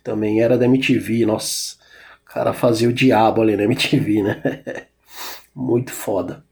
também 0.05 0.41
era 0.41 0.57
da 0.57 0.67
MTV, 0.67 1.27
nossa, 1.27 1.75
o 2.25 2.33
cara 2.33 2.53
fazia 2.53 2.89
o 2.89 2.93
diabo 2.93 3.43
ali 3.43 3.57
na 3.57 3.65
MTV, 3.65 4.23
né? 4.23 4.43
Muito 5.55 5.93
foda. 5.93 6.45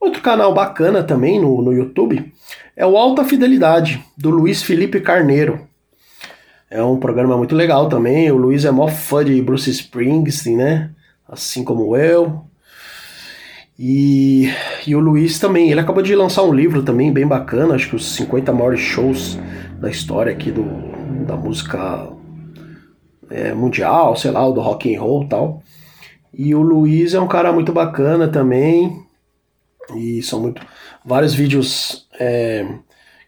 Outro 0.00 0.22
canal 0.22 0.54
bacana 0.54 1.02
também 1.02 1.38
no, 1.38 1.60
no 1.60 1.72
YouTube 1.72 2.32
é 2.74 2.86
o 2.86 2.96
Alta 2.96 3.22
Fidelidade, 3.22 4.02
do 4.16 4.30
Luiz 4.30 4.62
Felipe 4.62 5.00
Carneiro. 5.00 5.68
É 6.70 6.82
um 6.82 6.98
programa 6.98 7.36
muito 7.36 7.54
legal 7.54 7.88
também. 7.88 8.30
O 8.30 8.36
Luiz 8.36 8.64
é 8.64 8.70
mó 8.70 8.88
fã 8.88 9.24
de 9.24 9.42
Bruce 9.42 9.68
Springsteen, 9.68 10.56
né? 10.56 10.90
Assim 11.28 11.62
como 11.62 11.96
eu. 11.96 12.44
E, 13.78 14.50
e 14.86 14.94
o 14.94 15.00
Luiz 15.00 15.38
também, 15.38 15.70
ele 15.70 15.80
acabou 15.80 16.02
de 16.02 16.14
lançar 16.14 16.42
um 16.42 16.52
livro 16.52 16.82
também 16.82 17.12
bem 17.12 17.26
bacana, 17.26 17.74
acho 17.74 17.88
que 17.88 17.96
os 17.96 18.14
50 18.14 18.52
maiores 18.52 18.80
shows 18.80 19.38
da 19.80 19.90
história 19.90 20.30
aqui 20.30 20.50
do, 20.50 20.64
da 21.26 21.34
música 21.34 22.08
é, 23.30 23.54
mundial, 23.54 24.14
sei 24.16 24.30
lá, 24.30 24.42
do 24.50 24.60
rock 24.60 24.94
and 24.94 25.00
roll 25.00 25.24
e 25.24 25.28
tal. 25.28 25.62
E 26.32 26.54
o 26.54 26.60
Luiz 26.60 27.14
é 27.14 27.20
um 27.20 27.26
cara 27.26 27.52
muito 27.52 27.72
bacana 27.72 28.28
também. 28.28 29.02
E 29.96 30.22
são 30.22 30.40
muito 30.40 30.62
vários 31.04 31.34
vídeos 31.34 32.08
é, 32.18 32.66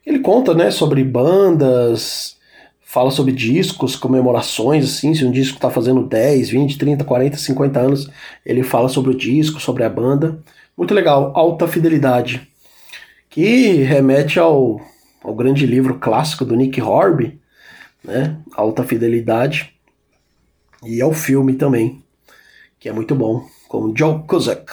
ele 0.04 0.18
conta, 0.18 0.52
né, 0.52 0.70
sobre 0.70 1.04
bandas, 1.04 2.36
fala 2.82 3.10
sobre 3.10 3.32
discos, 3.32 3.94
comemorações, 3.94 4.84
assim, 4.84 5.14
se 5.14 5.24
um 5.24 5.30
disco 5.30 5.56
está 5.56 5.70
fazendo 5.70 6.06
10, 6.06 6.50
20, 6.50 6.78
30, 6.78 7.04
40, 7.04 7.36
50 7.36 7.80
anos, 7.80 8.10
ele 8.44 8.62
fala 8.62 8.88
sobre 8.88 9.12
o 9.12 9.16
disco, 9.16 9.60
sobre 9.60 9.84
a 9.84 9.88
banda. 9.88 10.42
Muito 10.76 10.92
legal, 10.92 11.32
Alta 11.36 11.68
Fidelidade, 11.68 12.48
que 13.30 13.76
remete 13.82 14.38
ao, 14.40 14.80
ao 15.22 15.34
grande 15.34 15.66
livro 15.66 15.98
clássico 15.98 16.44
do 16.44 16.56
Nick 16.56 16.82
Horby, 16.82 17.40
né, 18.02 18.36
Alta 18.54 18.82
Fidelidade, 18.82 19.72
e 20.84 21.00
ao 21.00 21.12
filme 21.12 21.54
também, 21.54 22.02
que 22.80 22.88
é 22.88 22.92
muito 22.92 23.14
bom, 23.14 23.46
com 23.68 23.94
Joe 23.96 24.24
Cusack. 24.26 24.66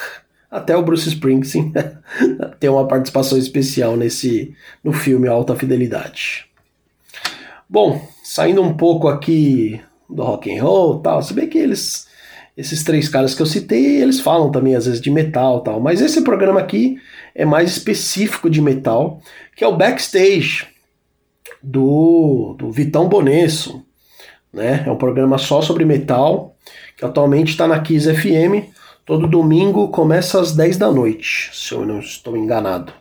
Até 0.49 0.75
o 0.75 0.81
Bruce 0.81 1.07
Springsteen 1.07 1.71
tem 2.59 2.69
uma 2.69 2.87
participação 2.87 3.37
especial 3.37 3.95
nesse 3.95 4.55
no 4.83 4.91
filme 4.91 5.27
Alta 5.27 5.55
Fidelidade. 5.55 6.45
Bom, 7.69 8.01
saindo 8.23 8.61
um 8.63 8.75
pouco 8.75 9.07
aqui 9.07 9.79
do 10.09 10.23
rock 10.23 10.51
and 10.51 10.63
roll, 10.63 10.99
tal, 10.99 11.21
se 11.21 11.33
bem 11.33 11.47
que 11.47 11.57
eles 11.57 12.07
esses 12.57 12.83
três 12.83 13.07
caras 13.07 13.33
que 13.33 13.41
eu 13.41 13.45
citei, 13.45 14.01
eles 14.01 14.19
falam 14.19 14.51
também 14.51 14.75
às 14.75 14.85
vezes 14.85 14.99
de 14.99 15.09
metal, 15.09 15.61
tal, 15.61 15.79
mas 15.79 16.01
esse 16.01 16.21
programa 16.23 16.59
aqui 16.59 16.97
é 17.33 17.45
mais 17.45 17.71
específico 17.71 18.49
de 18.49 18.61
metal, 18.61 19.21
que 19.55 19.63
é 19.63 19.67
o 19.67 19.77
Backstage 19.77 20.67
do, 21.63 22.55
do 22.57 22.69
Vitão 22.69 23.07
Bonesso, 23.07 23.81
né? 24.51 24.83
É 24.85 24.91
um 24.91 24.97
programa 24.97 25.37
só 25.37 25.61
sobre 25.61 25.85
metal, 25.85 26.55
que 26.97 27.05
atualmente 27.05 27.51
está 27.51 27.65
na 27.65 27.79
Kiss 27.79 28.13
FM, 28.13 28.67
todo 29.09 29.25
domingo 29.25 29.87
começa 29.87 30.39
às 30.39 30.51
10 30.51 30.77
da 30.77 30.91
noite, 30.91 31.49
se 31.51 31.73
eu 31.73 31.83
não 31.83 31.97
estou 31.97 32.37
enganado. 32.37 32.93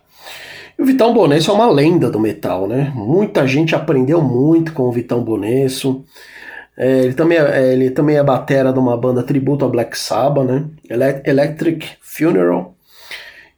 E 0.78 0.80
o 0.80 0.86
Vitão 0.86 1.12
Bonesso 1.12 1.50
é 1.50 1.54
uma 1.54 1.70
lenda 1.70 2.10
do 2.10 2.18
metal, 2.18 2.66
né? 2.66 2.90
Muita 2.94 3.46
gente 3.46 3.74
aprendeu 3.74 4.22
muito 4.22 4.72
com 4.72 4.84
o 4.84 4.90
Vitão 4.90 5.22
Bonesso. 5.22 6.02
É, 6.78 7.00
ele, 7.00 7.12
também 7.12 7.36
é, 7.36 7.74
ele 7.74 7.90
também 7.90 8.16
é 8.16 8.22
batera 8.22 8.72
de 8.72 8.78
uma 8.78 8.96
banda 8.96 9.22
tributo 9.22 9.66
a 9.66 9.68
Black 9.68 9.98
Sabbath, 9.98 10.46
né? 10.46 10.64
Electric 11.26 11.86
Funeral. 12.00 12.74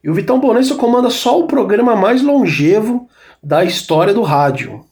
E 0.02 0.10
o 0.10 0.14
Vitão 0.14 0.40
Bonesso 0.40 0.76
comanda 0.76 1.08
só 1.08 1.38
o 1.38 1.46
programa 1.46 1.94
mais 1.94 2.20
longevo 2.20 3.08
da 3.40 3.62
história 3.62 4.12
do 4.12 4.22
rádio. 4.22 4.84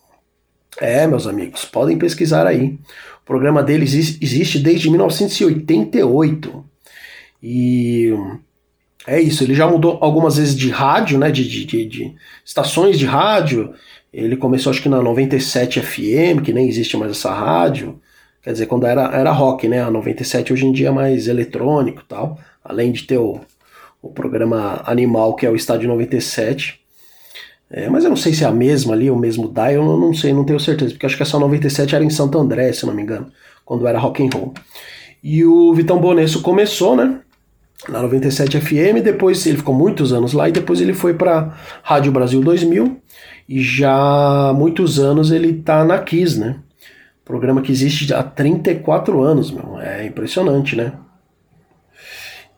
É, 0.81 1.09
meus 1.09 1.27
amigos, 1.27 1.65
podem 1.65 1.99
pesquisar 1.99 2.47
aí. 2.47 2.79
O 3.21 3.27
programa 3.27 3.65
dele 3.65 3.83
existe 3.83 4.61
desde 4.61 4.89
1988. 4.89 6.69
E 7.43 8.13
é 9.07 9.21
isso, 9.21 9.43
ele 9.43 9.55
já 9.55 9.67
mudou 9.67 9.99
algumas 10.01 10.37
vezes 10.37 10.57
de 10.57 10.71
rádio, 10.71 11.19
né? 11.19 11.31
De, 11.31 11.49
de, 11.49 11.65
de, 11.65 11.85
de 11.85 12.15
estações 12.45 12.99
de 12.99 13.07
rádio. 13.07 13.73
Ele 14.13 14.37
começou 14.37 14.71
acho 14.71 14.83
que 14.83 14.89
na 14.89 15.03
97 15.03 15.81
FM, 15.81 16.43
que 16.45 16.53
nem 16.53 16.69
existe 16.69 16.97
mais 16.97 17.13
essa 17.13 17.33
rádio. 17.33 18.01
Quer 18.43 18.53
dizer, 18.53 18.67
quando 18.67 18.87
era, 18.87 19.15
era 19.15 19.33
rock, 19.33 19.69
né? 19.69 19.83
A 19.83 19.91
97 19.91 20.53
hoje 20.53 20.67
em 20.67 20.73
dia 20.73 20.89
é 20.89 20.91
mais 20.91 21.29
eletrônico 21.29 22.03
tal. 22.07 22.39
Além 22.65 22.93
de 22.93 23.05
ter 23.05 23.19
o, 23.19 23.41
o 24.03 24.11
programa 24.11 24.83
Animal, 24.85 25.35
que 25.35 25.47
é 25.47 25.51
o 25.51 25.57
Estádio 25.57 25.89
97. 25.89 26.81
É, 27.71 27.89
mas 27.89 28.05
eu 28.05 28.11
não 28.11 28.17
sei 28.17 28.33
se 28.33 28.45
é 28.45 28.47
a 28.47 28.53
mesma 28.53 28.95
ali, 28.95 29.11
o 29.11 29.17
mesmo 29.17 29.49
dial, 29.49 29.85
eu 29.85 29.99
não 29.99 30.15
sei, 30.15 30.33
não 30.33 30.45
tenho 30.45 30.59
certeza, 30.59 30.93
porque 30.93 31.05
acho 31.05 31.17
que 31.19 31.23
essa 31.23 31.39
97 31.39 31.95
era 31.95 32.03
em 32.03 32.09
Santo 32.09 32.39
André, 32.39 32.73
se 32.73 32.87
não 32.87 32.95
me 32.95 33.03
engano, 33.03 33.31
quando 33.63 33.87
era 33.87 33.99
rock 33.99 34.25
and 34.25 34.31
roll. 34.33 34.55
E 35.23 35.45
o 35.45 35.75
Vitão 35.75 35.99
Bonesso 35.99 36.41
começou, 36.41 36.97
né? 36.97 37.21
Na 37.87 38.03
97 38.03 38.61
FM, 38.61 39.03
depois 39.05 39.47
ele 39.47 39.59
ficou 39.59 39.75
muitos 39.75 40.13
anos 40.13 40.33
lá 40.33 40.49
e 40.49 40.53
depois 40.53 40.81
ele 40.81 40.93
foi 40.93 41.15
para 41.15 41.57
Rádio 41.83 42.11
Brasil 42.11 42.41
2000 42.41 43.01
e 43.49 43.63
já 43.63 43.95
há 43.95 44.53
muitos 44.53 44.99
anos 44.99 45.31
ele 45.31 45.53
tá 45.53 45.85
na 45.85 45.99
Kiss, 45.99 46.41
né? 46.41 46.57
Programa 47.25 47.63
que 47.63 47.71
existe 47.71 48.13
há 48.13 48.23
34 48.23 49.23
anos, 49.23 49.51
meu. 49.51 49.79
É 49.79 50.05
impressionante, 50.05 50.75
né? 50.75 50.93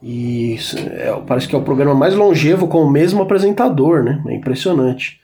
E 0.02 0.56
é, 0.92 1.12
parece 1.26 1.46
que 1.46 1.54
é 1.54 1.58
o 1.58 1.62
programa 1.62 1.94
mais 1.94 2.14
longevo 2.14 2.66
com 2.66 2.82
o 2.82 2.90
mesmo 2.90 3.22
apresentador, 3.22 4.02
né? 4.02 4.22
É 4.26 4.34
impressionante. 4.34 5.20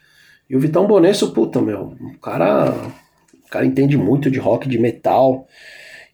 E 0.49 0.55
o 0.55 0.59
Vitão 0.59 0.85
Bonesso, 0.85 1.31
puta, 1.33 1.59
meu, 1.59 1.95
o 1.99 2.19
cara, 2.19 2.71
o 3.45 3.49
cara 3.49 3.65
entende 3.65 3.97
muito 3.97 4.29
de 4.29 4.37
rock, 4.39 4.69
de 4.69 4.77
metal. 4.77 5.47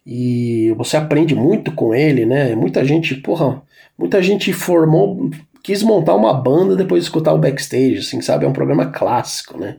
E 0.06 0.74
você 0.76 0.96
aprende 0.96 1.34
muito 1.34 1.72
com 1.72 1.94
ele, 1.94 2.26
né? 2.26 2.54
Muita 2.54 2.84
gente, 2.84 3.14
porra, 3.14 3.62
muita 3.98 4.22
gente 4.22 4.52
formou, 4.52 5.30
quis 5.62 5.82
montar 5.82 6.14
uma 6.14 6.34
banda 6.34 6.76
depois 6.76 7.02
de 7.02 7.08
escutar 7.08 7.32
o 7.32 7.38
backstage, 7.38 7.98
assim, 7.98 8.20
sabe? 8.20 8.44
É 8.44 8.48
um 8.48 8.52
programa 8.52 8.86
clássico, 8.86 9.58
né? 9.58 9.78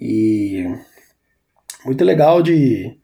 E 0.00 0.64
muito 1.84 2.04
legal 2.04 2.42
de, 2.42 2.96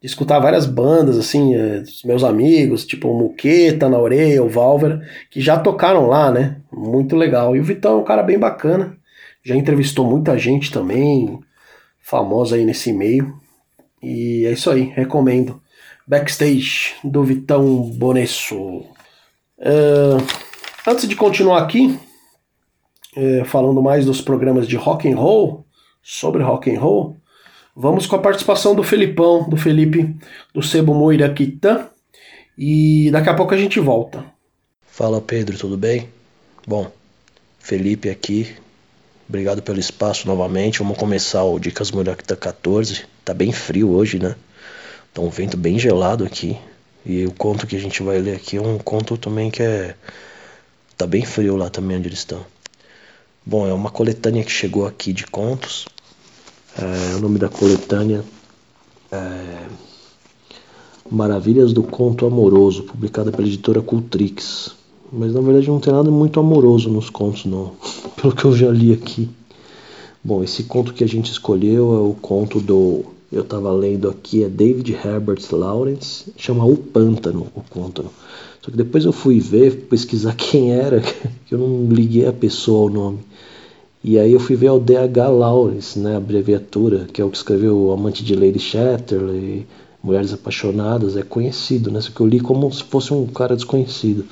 de 0.00 0.06
escutar 0.06 0.38
várias 0.38 0.66
bandas, 0.66 1.18
assim, 1.18 1.54
é, 1.54 1.82
meus 2.04 2.22
amigos, 2.24 2.84
tipo 2.84 3.08
o 3.08 3.18
Muqueta, 3.18 3.88
Na 3.88 3.98
Orelha, 3.98 4.42
o 4.42 4.48
Valver, 4.48 5.00
que 5.30 5.40
já 5.40 5.58
tocaram 5.58 6.06
lá, 6.06 6.30
né? 6.30 6.60
Muito 6.72 7.16
legal. 7.16 7.56
E 7.56 7.60
o 7.60 7.64
Vitão 7.64 7.98
é 7.98 8.00
um 8.00 8.04
cara 8.04 8.22
bem 8.22 8.38
bacana, 8.38 8.96
já 9.42 9.54
entrevistou 9.54 10.04
muita 10.04 10.36
gente 10.36 10.70
também, 10.70 11.38
famosa 12.02 12.56
aí 12.56 12.64
nesse 12.64 12.92
meio. 12.92 13.34
E 14.02 14.44
é 14.44 14.52
isso 14.52 14.70
aí, 14.70 14.92
recomendo. 14.94 15.60
Backstage 16.06 16.94
do 17.02 17.24
Vitão 17.24 17.82
Bonesso. 17.96 18.84
Uh, 19.58 20.18
antes 20.86 21.08
de 21.08 21.16
continuar 21.16 21.62
aqui, 21.62 21.98
uh, 23.16 23.44
falando 23.44 23.82
mais 23.82 24.04
dos 24.04 24.20
programas 24.20 24.66
de 24.66 24.76
rock 24.76 25.10
and 25.10 25.16
roll, 25.16 25.66
sobre 26.02 26.42
rock 26.42 26.70
and 26.74 26.80
roll, 26.80 27.16
Vamos 27.78 28.06
com 28.06 28.16
a 28.16 28.18
participação 28.18 28.74
do 28.74 28.82
Felipão, 28.82 29.46
do 29.50 29.56
Felipe, 29.58 30.16
do 30.54 30.62
Sebo 30.62 30.94
Moira 30.94 31.30
Quitã. 31.34 31.90
E 32.56 33.10
daqui 33.10 33.28
a 33.28 33.34
pouco 33.34 33.52
a 33.52 33.58
gente 33.58 33.78
volta. 33.78 34.24
Fala 34.86 35.20
Pedro, 35.20 35.58
tudo 35.58 35.76
bem? 35.76 36.08
Bom, 36.66 36.90
Felipe 37.58 38.08
aqui. 38.08 38.56
Obrigado 39.28 39.60
pelo 39.60 39.78
espaço 39.78 40.26
novamente. 40.26 40.78
Vamos 40.78 40.96
começar 40.96 41.44
o 41.44 41.58
Dicas 41.58 41.90
Moiraquita 41.90 42.34
14. 42.34 43.04
Tá 43.22 43.34
bem 43.34 43.52
frio 43.52 43.90
hoje, 43.90 44.18
né? 44.18 44.36
Tá 45.12 45.20
um 45.20 45.28
vento 45.28 45.58
bem 45.58 45.78
gelado 45.78 46.24
aqui. 46.24 46.56
E 47.06 47.24
o 47.24 47.32
conto 47.32 47.66
que 47.66 47.76
a 47.76 47.80
gente 47.80 48.02
vai 48.02 48.18
ler 48.18 48.36
aqui 48.36 48.56
é 48.56 48.60
um 48.60 48.76
conto 48.76 49.16
também 49.16 49.50
que 49.50 49.62
é. 49.62 49.94
Tá 50.96 51.06
bem 51.06 51.24
frio 51.24 51.56
lá 51.56 51.70
também 51.70 51.96
onde 51.96 52.08
eles 52.08 52.18
estão. 52.18 52.44
Bom, 53.44 53.66
é 53.66 53.72
uma 53.72 53.90
coletânea 53.90 54.42
que 54.42 54.50
chegou 54.50 54.86
aqui 54.86 55.12
de 55.12 55.26
contos 55.26 55.86
é, 56.78 57.16
o 57.16 57.20
nome 57.20 57.38
da 57.38 57.48
coletânea 57.48 58.22
é 59.10 59.66
Maravilhas 61.10 61.72
do 61.72 61.82
Conto 61.82 62.26
Amoroso, 62.26 62.82
publicada 62.82 63.32
pela 63.32 63.48
editora 63.48 63.80
Cultrix. 63.80 64.74
Mas 65.10 65.32
na 65.32 65.40
verdade 65.40 65.68
não 65.68 65.80
tem 65.80 65.92
nada 65.92 66.10
muito 66.10 66.38
amoroso 66.38 66.90
nos 66.90 67.08
contos, 67.08 67.46
não, 67.46 67.72
pelo 68.20 68.34
que 68.34 68.44
eu 68.44 68.54
já 68.54 68.68
li 68.70 68.92
aqui. 68.92 69.28
Bom, 70.22 70.42
esse 70.42 70.64
conto 70.64 70.92
que 70.92 71.04
a 71.04 71.08
gente 71.08 71.30
escolheu 71.30 71.94
é 71.94 72.00
o 72.00 72.14
conto 72.20 72.60
do. 72.60 73.04
Eu 73.30 73.42
estava 73.42 73.72
lendo 73.72 74.08
aqui, 74.08 74.44
é 74.44 74.48
David 74.48 74.92
Herbert 74.92 75.42
Lawrence, 75.50 76.32
chama 76.36 76.64
O 76.64 76.76
Pântano, 76.76 77.48
o 77.56 77.62
conto. 77.68 78.04
Só 78.62 78.70
que 78.70 78.76
depois 78.76 79.04
eu 79.04 79.12
fui 79.12 79.40
ver, 79.40 79.86
pesquisar 79.88 80.34
quem 80.38 80.72
era, 80.72 81.00
que 81.00 81.54
eu 81.54 81.58
não 81.58 81.88
liguei 81.92 82.26
a 82.26 82.32
pessoa 82.32 82.82
ao 82.82 82.88
nome. 82.88 83.18
E 84.02 84.18
aí 84.20 84.32
eu 84.32 84.38
fui 84.38 84.54
ver 84.54 84.70
o 84.70 84.78
D.H. 84.78 85.28
Lawrence, 85.28 85.98
né, 85.98 86.14
a 86.14 86.18
abreviatura, 86.18 87.06
que 87.12 87.20
é 87.20 87.24
o 87.24 87.30
que 87.30 87.36
escreveu 87.36 87.90
Amante 87.90 88.22
de 88.22 88.36
Lady 88.36 88.60
Chatterley, 88.60 89.66
Mulheres 90.00 90.32
Apaixonadas, 90.32 91.16
é 91.16 91.22
conhecido, 91.24 91.90
né, 91.90 92.00
só 92.00 92.12
que 92.12 92.20
eu 92.20 92.26
li 92.28 92.38
como 92.38 92.72
se 92.72 92.84
fosse 92.84 93.12
um 93.12 93.26
cara 93.26 93.56
desconhecido. 93.56 94.24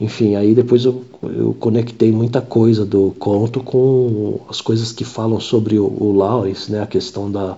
Enfim, 0.00 0.34
aí 0.34 0.52
depois 0.54 0.84
eu, 0.84 1.04
eu 1.22 1.54
conectei 1.60 2.10
muita 2.10 2.40
coisa 2.40 2.84
do 2.84 3.14
conto 3.20 3.60
com 3.60 4.40
as 4.48 4.60
coisas 4.60 4.90
que 4.90 5.04
falam 5.04 5.38
sobre 5.38 5.78
o, 5.78 5.84
o 5.84 6.12
Lawrence, 6.12 6.70
né, 6.70 6.82
a 6.82 6.86
questão 6.86 7.30
da, 7.30 7.56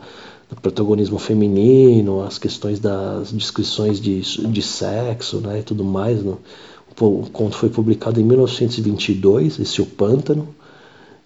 do 0.50 0.60
protagonismo 0.60 1.18
feminino, 1.18 2.22
as 2.22 2.38
questões 2.38 2.80
das 2.80 3.32
descrições 3.32 4.00
de, 4.00 4.20
de 4.20 4.62
sexo 4.62 5.38
né, 5.38 5.60
e 5.60 5.62
tudo 5.62 5.84
mais. 5.84 6.22
Né. 6.22 6.34
O, 7.00 7.04
o 7.04 7.30
conto 7.30 7.56
foi 7.56 7.68
publicado 7.68 8.20
em 8.20 8.24
1922, 8.24 9.60
esse 9.60 9.80
O 9.80 9.86
Pântano, 9.86 10.48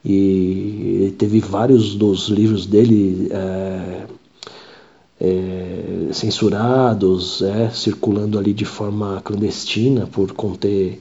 e 0.05 1.15
teve 1.19 1.41
vários 1.41 1.95
dos 1.95 2.29
livros 2.29 2.67
dele 2.67 3.29
é, 3.31 4.07
é, 5.19 6.13
censurados, 6.13 7.41
é, 7.41 7.71
circulando 7.71 8.39
ali 8.39 8.53
de 8.53 8.67
forma 8.67 9.23
clandestina 9.25 10.07
por 10.07 10.33
conter 10.33 11.01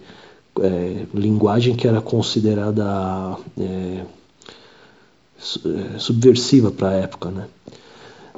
é, 0.62 1.06
linguagem 1.14 1.76
que 1.76 1.88
era 1.88 2.00
considerada 2.00 3.38
é, 3.60 4.04
é, 5.36 6.00
subversiva 6.00 6.72
para 6.72 6.90
a 6.90 6.94
época, 6.94 7.30
né? 7.30 7.48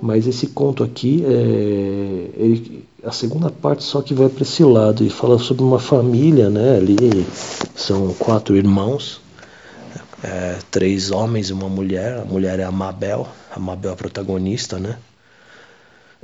Mas 0.01 0.27
esse 0.27 0.47
conto 0.47 0.83
aqui 0.83 1.23
é 1.25 2.29
ele, 2.37 2.85
a 3.03 3.11
segunda 3.11 3.49
parte 3.49 3.83
só 3.83 4.01
que 4.01 4.13
vai 4.13 4.27
para 4.27 4.43
esse 4.43 4.63
lado 4.63 5.03
e 5.03 5.09
fala 5.09 5.39
sobre 5.39 5.63
uma 5.63 5.79
família, 5.79 6.49
né? 6.49 6.77
Ali 6.77 7.25
são 7.75 8.13
quatro 8.13 8.55
irmãos 8.55 9.21
é, 10.25 10.57
três 10.71 11.11
homens 11.11 11.49
e 11.49 11.53
uma 11.53 11.69
mulher. 11.69 12.19
A 12.19 12.25
mulher 12.25 12.59
é 12.59 12.63
a 12.63 12.71
Mabel, 12.71 13.27
a 13.51 13.59
Mabel 13.59 13.91
é 13.91 13.93
a 13.93 13.97
protagonista, 13.97 14.79
né? 14.79 14.97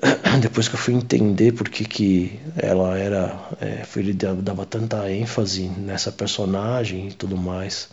Depois 0.41 0.67
que 0.67 0.75
eu 0.75 0.79
fui 0.79 0.95
entender 0.95 1.51
por 1.51 1.69
que, 1.69 1.85
que 1.85 2.39
ela 2.57 2.97
era. 2.97 3.39
É, 3.59 3.83
ele 3.95 4.13
dava 4.13 4.65
tanta 4.65 5.11
ênfase 5.11 5.63
nessa 5.63 6.11
personagem 6.11 7.09
e 7.09 7.13
tudo 7.13 7.37
mais. 7.37 7.89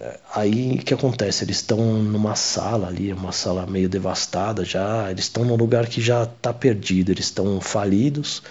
É, 0.00 0.18
aí 0.34 0.74
o 0.74 0.78
que 0.78 0.94
acontece? 0.94 1.44
Eles 1.44 1.56
estão 1.56 1.78
numa 2.02 2.36
sala 2.36 2.88
ali, 2.88 3.12
uma 3.12 3.32
sala 3.32 3.66
meio 3.66 3.88
devastada 3.88 4.64
já. 4.64 5.10
Eles 5.10 5.24
estão 5.24 5.44
num 5.44 5.56
lugar 5.56 5.86
que 5.86 6.00
já 6.00 6.24
está 6.24 6.52
perdido, 6.52 7.12
eles 7.12 7.26
estão 7.26 7.60
falidos. 7.60 8.42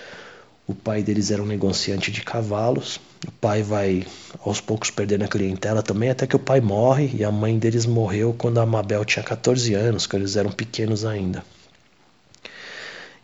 O 0.67 0.73
pai 0.73 1.03
deles 1.03 1.31
era 1.31 1.43
um 1.43 1.45
negociante 1.45 2.11
de 2.11 2.21
cavalos 2.21 2.99
o 3.27 3.31
pai 3.31 3.63
vai 3.63 4.05
aos 4.45 4.59
poucos 4.59 4.91
perdendo 4.91 5.23
a 5.23 5.27
clientela 5.27 5.81
também, 5.81 6.09
até 6.09 6.27
que 6.27 6.35
o 6.35 6.39
pai 6.39 6.59
morre 6.59 7.11
e 7.13 7.23
a 7.23 7.31
mãe 7.31 7.57
deles 7.57 7.85
morreu 7.85 8.35
quando 8.37 8.59
a 8.59 8.65
Mabel 8.65 9.05
tinha 9.05 9.23
14 9.23 9.73
anos, 9.73 10.05
quando 10.05 10.23
eles 10.23 10.35
eram 10.35 10.51
pequenos 10.51 11.05
ainda. 11.05 11.43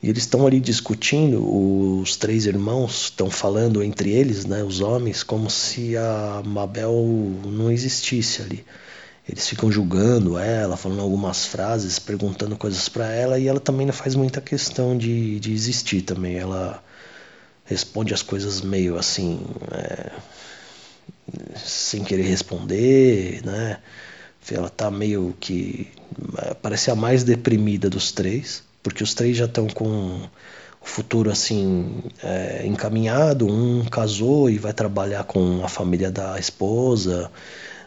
E 0.02 0.10
eles 0.10 0.24
estão 0.24 0.48
ali 0.48 0.62
discutindo, 0.62 1.44
os 2.02 2.16
três 2.16 2.46
irmãos 2.46 3.04
estão 3.04 3.30
falando 3.30 3.84
entre 3.84 4.12
eles, 4.12 4.46
né, 4.46 4.64
os 4.64 4.80
homens, 4.80 5.24
como 5.24 5.50
se 5.50 5.98
a 5.98 6.42
Mabel 6.46 6.94
não 7.46 7.70
existisse 7.70 8.42
ali. 8.42 8.66
Eles 9.28 9.48
ficam 9.48 9.72
julgando 9.72 10.40
ela, 10.40 10.78
falando 10.78 11.02
algumas 11.02 11.46
frases, 11.46 12.00
perguntando 12.00 12.58
coisas 12.58 12.88
para 12.88 13.12
ela, 13.12 13.38
e 13.38 13.48
ela 13.48 13.60
também 13.60 13.86
não 13.86 13.94
faz 13.94 14.16
muita 14.16 14.42
questão 14.42 14.98
de, 14.98 15.40
de 15.40 15.54
existir 15.54 16.02
também. 16.02 16.38
Ela 16.38 16.82
responde 17.66 18.14
as 18.14 18.24
coisas 18.24 18.62
meio 18.62 18.98
assim, 18.98 19.42
é, 19.72 20.12
sem 21.56 22.04
querer 22.04 22.24
responder, 22.24 23.42
né? 23.46 23.80
Ela 24.52 24.70
tá 24.70 24.90
meio 24.90 25.36
que 25.40 25.88
parece 26.64 26.90
a 26.90 26.96
mais 26.96 27.24
deprimida 27.24 27.88
dos 27.88 28.12
três, 28.12 28.64
porque 28.82 29.04
os 29.04 29.14
três 29.14 29.38
já 29.38 29.46
estão 29.46 29.68
com 29.68 30.22
o 30.82 30.86
futuro 30.86 31.30
assim 31.32 32.04
é, 32.24 32.66
encaminhado. 32.66 33.48
Um 33.48 33.86
casou 33.86 34.50
e 34.50 34.58
vai 34.58 34.74
trabalhar 34.74 35.24
com 35.24 35.64
a 35.64 35.68
família 35.68 36.12
da 36.12 36.40
esposa. 36.40 37.32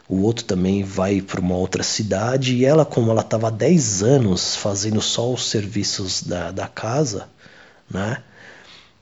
O 0.09 0.23
outro 0.23 0.45
também 0.45 0.83
vai 0.83 1.21
para 1.21 1.41
uma 1.41 1.57
outra 1.57 1.83
cidade. 1.83 2.57
E 2.57 2.65
ela, 2.65 2.85
como 2.85 3.11
ela 3.11 3.23
estava 3.23 3.49
há 3.49 3.51
10 3.51 4.03
anos 4.03 4.57
fazendo 4.57 5.01
só 5.01 5.33
os 5.33 5.49
serviços 5.49 6.23
da, 6.23 6.51
da 6.51 6.69
casa, 6.69 7.29
né? 7.91 8.23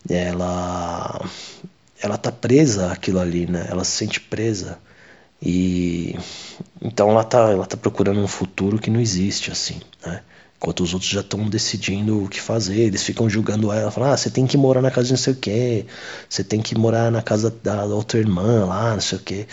Ela, 0.08 1.20
ela 2.00 2.16
tá 2.16 2.32
presa 2.32 2.92
aquilo 2.92 3.18
ali, 3.20 3.46
né? 3.46 3.66
Ela 3.68 3.84
se 3.84 3.92
sente 3.92 4.20
presa. 4.20 4.78
E 5.42 6.16
então 6.80 7.10
ela 7.10 7.24
tá, 7.24 7.50
ela 7.50 7.66
tá 7.66 7.76
procurando 7.76 8.20
um 8.20 8.28
futuro 8.28 8.78
que 8.78 8.90
não 8.90 9.00
existe 9.00 9.50
assim, 9.50 9.80
né? 10.04 10.22
Enquanto 10.60 10.82
os 10.82 10.92
outros 10.92 11.10
já 11.10 11.22
estão 11.22 11.48
decidindo 11.48 12.22
o 12.22 12.28
que 12.28 12.38
fazer, 12.38 12.80
eles 12.80 13.02
ficam 13.02 13.30
julgando 13.30 13.72
ela, 13.72 13.90
falam, 13.90 14.12
ah, 14.12 14.16
você 14.16 14.28
tem 14.28 14.46
que 14.46 14.58
morar 14.58 14.82
na 14.82 14.90
casa 14.90 15.06
de 15.06 15.12
não 15.14 15.18
sei 15.18 15.32
o 15.32 15.36
quê, 15.36 15.86
você 16.28 16.44
tem 16.44 16.60
que 16.60 16.76
morar 16.76 17.10
na 17.10 17.22
casa 17.22 17.50
da 17.62 17.86
outra 17.86 18.18
irmã 18.18 18.66
lá, 18.66 18.92
não 18.92 19.00
sei 19.00 19.16
o 19.16 19.22
quê. 19.22 19.46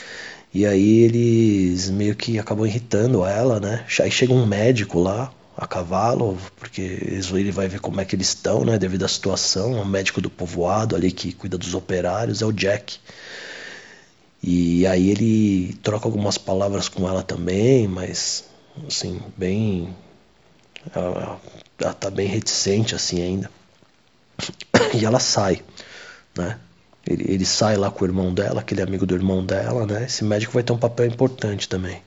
E 0.54 0.66
aí 0.66 1.00
eles 1.04 1.90
meio 1.90 2.14
que 2.14 2.38
acabam 2.38 2.68
irritando 2.68 3.24
ela, 3.26 3.58
né? 3.58 3.86
Aí 4.02 4.12
chega 4.12 4.34
um 4.34 4.46
médico 4.46 5.00
lá, 5.00 5.32
a 5.56 5.66
cavalo, 5.66 6.38
porque 6.58 6.82
ele 6.82 7.52
vai 7.54 7.70
ver 7.70 7.80
como 7.80 8.02
é 8.02 8.06
que 8.06 8.14
eles 8.14 8.28
estão, 8.28 8.66
né? 8.66 8.78
Devido 8.78 9.06
à 9.06 9.08
situação, 9.08 9.82
o 9.82 9.86
médico 9.86 10.20
do 10.20 10.30
povoado 10.30 10.94
ali 10.94 11.10
que 11.10 11.32
cuida 11.32 11.58
dos 11.58 11.74
operários 11.74 12.42
é 12.42 12.46
o 12.46 12.52
Jack. 12.52 12.98
E 14.44 14.86
aí 14.86 15.10
ele 15.10 15.74
troca 15.82 16.06
algumas 16.06 16.38
palavras 16.38 16.90
com 16.90 17.08
ela 17.08 17.24
também, 17.24 17.88
mas 17.88 18.44
assim, 18.86 19.22
bem 19.38 19.96
ela, 20.96 21.40
ela 21.80 21.94
tá 21.94 22.10
bem 22.10 22.28
reticente 22.28 22.96
assim 22.96 23.22
ainda. 23.22 23.50
E 24.94 25.06
ela 25.06 25.20
sai, 25.20 25.62
né? 26.38 26.58
Ele, 27.06 27.26
ele 27.28 27.46
sai 27.46 27.78
lá 27.78 27.90
com 27.90 28.04
o 28.04 28.08
irmão 28.08 28.34
dela, 28.34 28.62
aquele 28.62 28.82
amigo 28.82 29.06
do 29.06 29.16
irmão 29.16 29.46
dela, 29.46 29.86
né? 29.86 30.06
Esse 30.06 30.24
médico 30.24 30.54
vai 30.54 30.64
ter 30.64 30.74
um 30.74 30.78
papel 30.78 31.06
importante 31.06 31.68
também. 31.70 32.02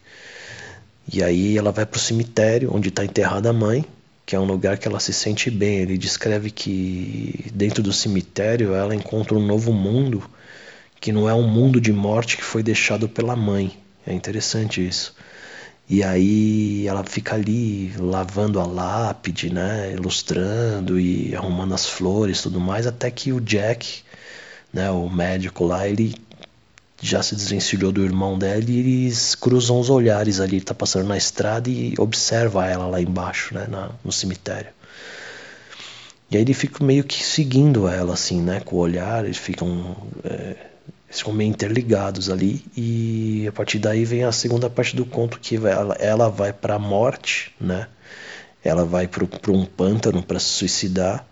E 1.12 1.22
aí 1.22 1.56
ela 1.56 1.72
vai 1.72 1.86
pro 1.86 1.98
cemitério 1.98 2.70
onde 2.72 2.88
está 2.88 3.04
enterrada 3.04 3.50
a 3.50 3.52
mãe, 3.52 3.84
que 4.26 4.36
é 4.36 4.38
um 4.38 4.44
lugar 4.44 4.78
que 4.78 4.86
ela 4.86 5.00
se 5.00 5.12
sente 5.12 5.50
bem. 5.50 5.78
Ele 5.78 5.98
descreve 5.98 6.50
que 6.50 7.50
dentro 7.52 7.82
do 7.82 7.92
cemitério 7.92 8.74
ela 8.74 8.94
encontra 8.94 9.34
um 9.34 9.44
novo 9.44 9.72
mundo, 9.72 10.22
que 11.00 11.10
não 11.10 11.28
é 11.28 11.34
um 11.34 11.48
mundo 11.48 11.80
de 11.80 11.92
morte 11.92 12.36
que 12.36 12.44
foi 12.44 12.62
deixado 12.62 13.08
pela 13.08 13.34
mãe. 13.34 13.76
É 14.06 14.12
interessante 14.12 14.86
isso. 14.86 15.14
E 15.90 16.05
aí 16.05 16.87
ela 16.87 17.03
fica 17.03 17.35
ali 17.35 17.92
lavando 17.98 18.61
a 18.61 18.64
lápide, 18.64 19.53
né, 19.53 19.92
ilustrando 19.92 21.00
e 21.00 21.35
arrumando 21.35 21.74
as 21.74 21.85
flores, 21.85 22.42
tudo 22.42 22.61
mais, 22.61 22.87
até 22.87 23.11
que 23.11 23.33
o 23.33 23.40
Jack, 23.40 24.03
né, 24.72 24.88
o 24.92 25.09
médico 25.11 25.64
lá, 25.64 25.88
ele 25.88 26.14
já 27.03 27.24
se 27.24 27.35
desvencilhou 27.35 27.90
do 27.90 28.05
irmão 28.05 28.38
dela 28.38 28.62
e 28.68 28.79
eles 28.79 29.35
cruzam 29.35 29.81
os 29.81 29.90
olhares 29.90 30.38
ali, 30.38 30.57
ele 30.57 30.64
tá 30.64 30.74
passando 30.74 31.09
na 31.09 31.16
estrada 31.16 31.68
e 31.68 31.94
observa 31.98 32.68
ela 32.68 32.87
lá 32.87 33.00
embaixo, 33.00 33.53
né, 33.53 33.66
na, 33.68 33.90
no 34.05 34.12
cemitério. 34.12 34.70
E 36.31 36.37
aí 36.37 36.42
ele 36.42 36.55
fica 36.55 36.85
meio 36.85 37.03
que 37.03 37.24
seguindo 37.24 37.88
ela 37.88 38.14
assim, 38.14 38.40
né, 38.40 38.61
com 38.61 38.76
o 38.76 38.79
olhar, 38.79 39.24
eles 39.24 39.38
ficam 39.38 39.96
é, 40.22 40.69
ficam 41.11 41.33
meio 41.33 41.51
interligados 41.51 42.31
ali 42.31 42.64
e 42.77 43.44
a 43.49 43.53
partir 43.53 43.81
daí 43.81 44.05
vem 44.05 44.23
a 44.23 44.31
segunda 44.31 44.70
parte 44.70 44.94
do 44.94 45.05
conto 45.05 45.40
que 45.40 45.57
ela, 45.57 45.94
ela 45.96 46.29
vai 46.31 46.53
para 46.53 46.77
a 46.77 46.79
morte, 46.79 47.53
né? 47.61 47.88
Ela 48.62 48.85
vai 48.85 49.09
para 49.09 49.25
um 49.53 49.64
pântano 49.64 50.23
para 50.23 50.38
se 50.38 50.46
suicidar 50.46 51.27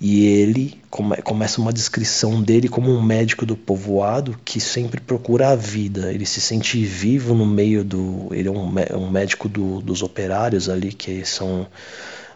e 0.00 0.26
ele 0.26 0.80
come, 0.90 1.16
começa 1.18 1.60
uma 1.60 1.72
descrição 1.72 2.42
dele 2.42 2.68
como 2.68 2.90
um 2.90 3.00
médico 3.00 3.46
do 3.46 3.54
povoado 3.54 4.36
que 4.44 4.58
sempre 4.58 5.00
procura 5.00 5.50
a 5.50 5.54
vida. 5.56 6.12
Ele 6.12 6.26
se 6.26 6.40
sente 6.40 6.82
vivo 6.84 7.34
no 7.34 7.46
meio 7.46 7.84
do. 7.84 8.28
Ele 8.32 8.48
é 8.48 8.50
um, 8.50 8.74
um 8.98 9.10
médico 9.10 9.48
do, 9.48 9.80
dos 9.80 10.02
operários 10.02 10.68
ali 10.68 10.92
que 10.92 11.24
são 11.24 11.68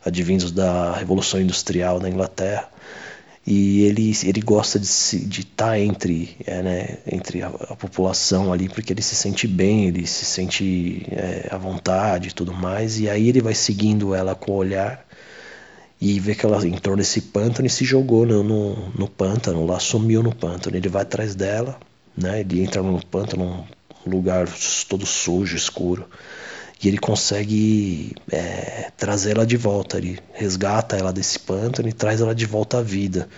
advindos 0.05 0.53
da 0.53 0.93
Revolução 0.93 1.41
Industrial 1.41 1.99
da 1.99 2.09
Inglaterra 2.09 2.69
e 3.47 3.83
ele, 3.83 4.13
ele 4.25 4.41
gosta 4.41 4.77
de 4.79 4.87
estar 4.87 5.67
tá 5.67 5.79
entre, 5.79 6.37
é, 6.45 6.63
né, 6.63 6.99
entre 7.07 7.43
a, 7.43 7.47
a, 7.47 7.77
população 7.77 8.53
ali, 8.53 8.69
porque 8.69 8.93
ele 8.93 9.03
se 9.03 9.15
sente 9.15 9.47
bem, 9.47 9.87
ele 9.87 10.05
se 10.05 10.25
sente 10.25 11.07
é, 11.13 11.49
à 11.53 11.57
vontade 11.57 12.31
e 12.31 12.33
tudo 12.33 12.53
mais, 12.53 12.99
e 12.99 13.09
aí 13.09 13.29
ele 13.29 13.41
vai 13.41 13.55
seguindo 13.55 14.15
ela 14.17 14.35
com 14.35 14.51
o 14.51 14.57
olhar 14.57 15.07
e 16.01 16.19
vê 16.19 16.35
que 16.35 16.45
ela 16.45 16.67
entrou 16.67 16.97
nesse 16.97 17.21
pântano 17.21 17.67
e 17.67 17.71
se 17.71 17.85
jogou 17.85 18.27
no, 18.27 18.43
no, 18.43 18.89
no 18.91 19.09
pântano, 19.09 19.65
lá 19.65 19.79
sumiu 19.79 20.25
no 20.25 20.35
pântano. 20.35 20.77
Ele 20.77 20.89
vai 20.89 21.03
atrás 21.03 21.37
dela, 21.37 21.79
né, 22.17 22.41
ele 22.41 22.63
entra 22.63 22.83
no 22.83 23.05
pântano, 23.07 23.65
um 24.07 24.11
lugar 24.11 24.49
todo 24.89 25.05
sujo, 25.05 25.57
escuro 25.57 26.09
e 26.83 26.89
ele 26.89 26.99
consegue 26.99 28.15
é, 28.31 28.91
trazê-la 28.97 29.45
de 29.45 29.57
volta. 29.57 29.97
Ele 29.99 30.19
resgata 30.33 30.97
ela 30.97 31.13
desse 31.13 31.39
pântano 31.39 31.89
e 31.89 31.93
traz 31.93 32.21
ela 32.21 32.35
de 32.35 32.47
volta 32.47 32.79
à 32.79 32.83
vida. 32.83 33.29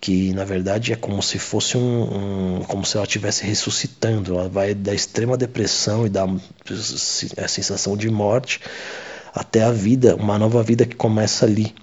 Que 0.00 0.32
na 0.32 0.44
verdade 0.44 0.92
é 0.92 0.96
como 0.96 1.20
se 1.20 1.40
fosse 1.40 1.76
um, 1.76 2.58
um 2.58 2.62
como 2.62 2.86
se 2.86 2.96
ela 2.96 3.04
estivesse 3.04 3.44
ressuscitando. 3.44 4.34
Ela 4.34 4.48
vai 4.48 4.74
da 4.74 4.94
extrema 4.94 5.36
depressão 5.36 6.06
e 6.06 6.08
da 6.08 6.24
a 7.36 7.48
sensação 7.48 7.96
de 7.96 8.08
morte 8.08 8.60
até 9.34 9.62
a 9.62 9.72
vida, 9.72 10.14
uma 10.16 10.38
nova 10.38 10.62
vida 10.62 10.86
que 10.86 10.96
começa 10.96 11.44
ali 11.44 11.74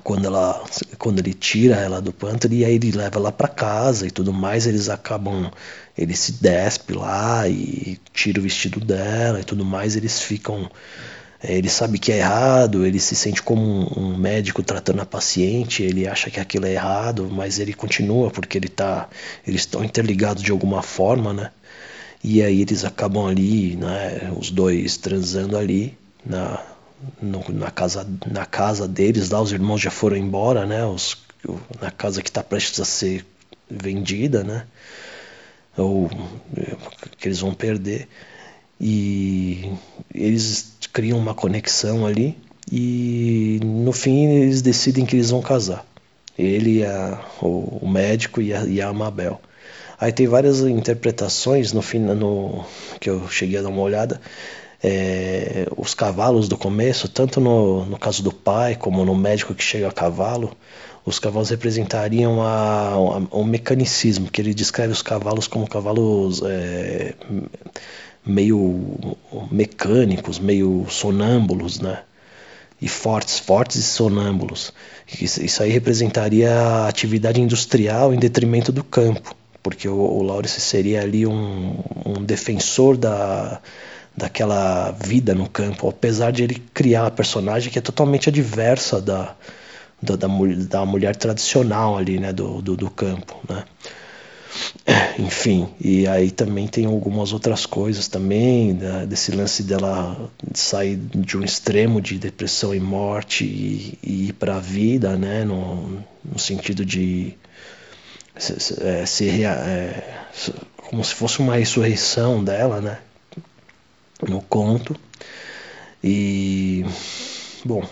quando 0.00 0.26
ela 0.26 0.64
quando 0.98 1.18
ele 1.18 1.34
tira 1.34 1.76
ela 1.76 2.00
do 2.00 2.12
pântano 2.12 2.54
e 2.54 2.64
aí 2.64 2.76
ele 2.76 2.92
leva 2.92 3.18
ela 3.18 3.32
para 3.32 3.48
casa 3.48 4.06
e 4.06 4.10
tudo 4.10 4.32
mais 4.32 4.66
eles 4.66 4.88
acabam 4.88 5.50
ele 5.96 6.16
se 6.16 6.32
despe 6.32 6.94
lá 6.94 7.46
e 7.48 7.98
tira 8.12 8.40
o 8.40 8.42
vestido 8.42 8.80
dela 8.80 9.40
e 9.40 9.44
tudo 9.44 9.64
mais 9.64 9.94
eles 9.94 10.22
ficam 10.22 10.70
é, 11.42 11.56
ele 11.58 11.68
sabe 11.68 11.98
que 11.98 12.10
é 12.10 12.18
errado 12.18 12.86
ele 12.86 12.98
se 12.98 13.14
sente 13.14 13.42
como 13.42 13.62
um, 13.62 14.12
um, 14.12 14.16
médico 14.16 14.62
tratando 14.62 15.02
a 15.02 15.06
paciente 15.06 15.82
ele 15.82 16.06
acha 16.08 16.30
que 16.30 16.40
aquilo 16.40 16.66
é 16.66 16.72
errado 16.72 17.28
mas 17.30 17.58
ele 17.58 17.74
continua 17.74 18.30
porque 18.30 18.56
ele 18.56 18.68
tá 18.68 19.08
eles 19.46 19.62
estão 19.62 19.84
interligados 19.84 20.42
de 20.42 20.52
alguma 20.52 20.82
forma 20.82 21.32
né? 21.34 21.50
E 22.24 22.40
aí 22.40 22.62
eles 22.62 22.84
acabam 22.84 23.26
ali 23.26 23.76
né 23.76 24.32
os 24.38 24.50
dois 24.50 24.96
transando 24.96 25.56
ali 25.56 25.98
na 26.24 26.71
no, 27.20 27.44
na, 27.52 27.70
casa, 27.70 28.06
na 28.30 28.46
casa 28.46 28.86
deles, 28.86 29.30
lá 29.30 29.40
os 29.40 29.52
irmãos 29.52 29.80
já 29.80 29.90
foram 29.90 30.16
embora, 30.16 30.66
né? 30.66 30.84
Os, 30.84 31.16
na 31.80 31.90
casa 31.90 32.22
que 32.22 32.28
está 32.28 32.42
prestes 32.42 32.80
a 32.80 32.84
ser 32.84 33.24
vendida, 33.70 34.44
né? 34.44 34.66
Ou 35.76 36.10
que 37.18 37.28
eles 37.28 37.40
vão 37.40 37.54
perder. 37.54 38.08
E 38.80 39.72
eles 40.12 40.72
criam 40.92 41.18
uma 41.18 41.34
conexão 41.34 42.04
ali 42.04 42.36
e 42.70 43.60
no 43.62 43.92
fim 43.92 44.26
eles 44.26 44.60
decidem 44.60 45.06
que 45.06 45.16
eles 45.16 45.30
vão 45.30 45.40
casar. 45.40 45.86
Ele, 46.36 46.84
a, 46.84 47.20
o, 47.40 47.78
o 47.82 47.88
médico 47.88 48.40
e 48.40 48.52
a, 48.52 48.64
e 48.64 48.80
a 48.80 48.88
Amabel. 48.88 49.40
Aí 49.98 50.10
tem 50.10 50.26
várias 50.26 50.60
interpretações 50.60 51.72
no 51.72 51.80
fim, 51.80 52.00
no, 52.00 52.64
que 52.98 53.08
eu 53.08 53.28
cheguei 53.28 53.58
a 53.58 53.62
dar 53.62 53.68
uma 53.68 53.82
olhada 53.82 54.20
é, 54.82 55.66
os 55.76 55.94
cavalos 55.94 56.48
do 56.48 56.56
começo, 56.56 57.08
tanto 57.08 57.40
no, 57.40 57.84
no 57.84 57.98
caso 57.98 58.22
do 58.22 58.32
pai 58.32 58.74
como 58.74 59.04
no 59.04 59.14
médico 59.14 59.54
que 59.54 59.62
chega 59.62 59.88
a 59.88 59.92
cavalo, 59.92 60.56
os 61.04 61.18
cavalos 61.18 61.50
representariam 61.50 62.42
a, 62.42 62.90
a, 62.90 63.18
o 63.30 63.44
mecanicismo, 63.44 64.30
que 64.30 64.40
ele 64.40 64.52
descreve 64.52 64.92
os 64.92 65.02
cavalos 65.02 65.46
como 65.46 65.68
cavalos 65.68 66.42
é, 66.44 67.14
meio 68.24 69.16
mecânicos, 69.50 70.38
meio 70.38 70.86
sonâmbulos, 70.88 71.80
né? 71.80 72.02
E 72.80 72.88
fortes, 72.88 73.38
fortes 73.38 73.76
e 73.76 73.82
sonâmbulos. 73.82 74.72
Isso 75.20 75.62
aí 75.62 75.70
representaria 75.70 76.52
a 76.52 76.88
atividade 76.88 77.40
industrial 77.40 78.12
em 78.12 78.18
detrimento 78.18 78.72
do 78.72 78.82
campo, 78.82 79.36
porque 79.62 79.88
o, 79.88 79.94
o 79.94 80.22
Laurence 80.22 80.60
seria 80.60 81.02
ali 81.02 81.24
um, 81.24 81.76
um 82.04 82.24
defensor 82.24 82.96
da, 82.96 83.60
daquela 84.16 84.90
vida 84.92 85.34
no 85.34 85.48
campo, 85.48 85.88
apesar 85.88 86.30
de 86.30 86.42
ele 86.42 86.62
criar 86.74 87.04
uma 87.04 87.10
personagem 87.10 87.72
que 87.72 87.78
é 87.78 87.82
totalmente 87.82 88.28
adversa 88.28 89.00
da, 89.00 89.34
da, 90.00 90.16
da, 90.16 90.28
da 90.28 90.86
mulher 90.86 91.16
tradicional 91.16 91.96
ali, 91.96 92.18
né, 92.18 92.32
do, 92.32 92.60
do, 92.60 92.76
do 92.76 92.90
campo, 92.90 93.40
né. 93.48 93.64
Enfim, 95.18 95.68
e 95.80 96.06
aí 96.06 96.30
também 96.30 96.66
tem 96.68 96.84
algumas 96.84 97.32
outras 97.32 97.64
coisas 97.64 98.06
também, 98.06 98.74
né, 98.74 99.06
desse 99.06 99.32
lance 99.32 99.62
dela 99.62 100.30
sair 100.52 100.96
de 100.96 101.38
um 101.38 101.42
extremo 101.42 102.00
de 102.00 102.18
depressão 102.18 102.74
e 102.74 102.80
morte 102.80 103.44
e, 103.44 103.98
e 104.02 104.28
ir 104.28 104.32
para 104.34 104.56
a 104.56 104.60
vida, 104.60 105.16
né, 105.16 105.44
no, 105.44 106.04
no 106.22 106.38
sentido 106.38 106.84
de 106.84 107.34
se, 108.36 108.60
se, 108.60 108.82
é, 108.82 109.06
se 109.06 109.44
é, 109.44 110.26
como 110.76 111.02
se 111.02 111.14
fosse 111.14 111.38
uma 111.38 111.56
ressurreição 111.56 112.44
dela, 112.44 112.80
né? 112.80 112.98
No 114.28 114.40
conto. 114.42 114.96
E 116.02 116.84
bom, 117.64 117.82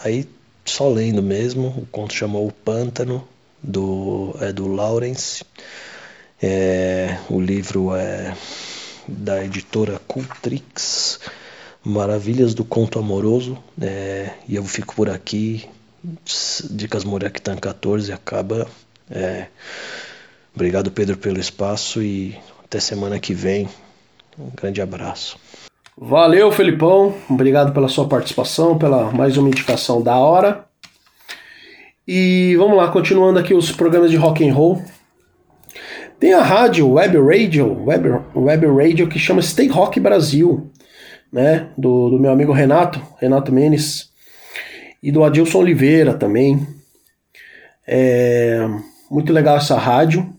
aí 0.00 0.28
só 0.64 0.88
lendo 0.88 1.22
mesmo, 1.22 1.68
o 1.68 1.86
conto 1.86 2.14
chamou 2.14 2.46
O 2.46 2.52
Pântano, 2.52 3.26
do, 3.62 4.36
é 4.40 4.52
do 4.52 4.66
Lawrence. 4.66 5.44
É, 6.42 7.18
o 7.30 7.40
livro 7.40 7.94
é 7.94 8.36
da 9.06 9.44
editora 9.44 10.00
Cultrix, 10.08 11.20
Maravilhas 11.84 12.54
do 12.54 12.64
Conto 12.64 12.98
Amoroso. 12.98 13.58
É, 13.80 14.30
e 14.48 14.56
eu 14.56 14.64
fico 14.64 14.94
por 14.94 15.08
aqui. 15.08 15.68
Dicas 16.70 17.04
Murectan 17.04 17.56
14 17.56 18.12
acaba. 18.12 18.68
É, 19.10 19.46
obrigado, 20.54 20.90
Pedro, 20.90 21.16
pelo 21.16 21.38
espaço 21.38 22.02
e 22.02 22.36
até 22.64 22.80
semana 22.80 23.20
que 23.20 23.34
vem. 23.34 23.68
Um 24.38 24.50
grande 24.50 24.80
abraço. 24.80 25.38
Valeu, 25.96 26.50
Felipão. 26.50 27.14
Obrigado 27.28 27.72
pela 27.72 27.86
sua 27.86 28.08
participação, 28.08 28.78
pela 28.78 29.12
mais 29.12 29.36
uma 29.36 29.48
indicação 29.48 30.00
da 30.00 30.16
hora. 30.16 30.64
E 32.08 32.56
vamos 32.56 32.78
lá, 32.78 32.88
continuando 32.88 33.38
aqui 33.38 33.52
os 33.52 33.70
programas 33.70 34.10
de 34.10 34.16
rock 34.16 34.48
and 34.48 34.54
roll. 34.54 34.82
Tem 36.18 36.32
a 36.32 36.42
rádio 36.42 36.90
Web 36.90 37.18
Radio, 37.18 37.84
Web, 37.84 38.08
Web 38.34 38.66
Radio 38.68 39.06
que 39.06 39.18
chama 39.18 39.42
Stay 39.42 39.68
Rock 39.68 40.00
Brasil, 40.00 40.70
né? 41.30 41.68
Do, 41.76 42.08
do 42.08 42.18
meu 42.18 42.32
amigo 42.32 42.52
Renato, 42.52 43.00
Renato 43.20 43.52
Menes, 43.52 44.10
e 45.02 45.12
do 45.12 45.22
Adilson 45.22 45.58
Oliveira 45.58 46.14
também. 46.14 46.66
É 47.86 48.66
muito 49.10 49.30
legal 49.30 49.58
essa 49.58 49.76
rádio. 49.76 50.32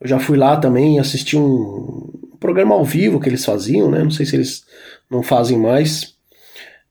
Eu 0.00 0.08
já 0.08 0.18
fui 0.18 0.36
lá 0.36 0.56
também 0.56 0.98
assisti 0.98 1.36
um, 1.36 2.23
programa 2.44 2.74
ao 2.74 2.84
vivo 2.84 3.18
que 3.18 3.26
eles 3.26 3.42
faziam, 3.42 3.90
né? 3.90 4.02
Não 4.02 4.10
sei 4.10 4.26
se 4.26 4.36
eles 4.36 4.64
não 5.10 5.22
fazem 5.22 5.58
mais. 5.58 6.14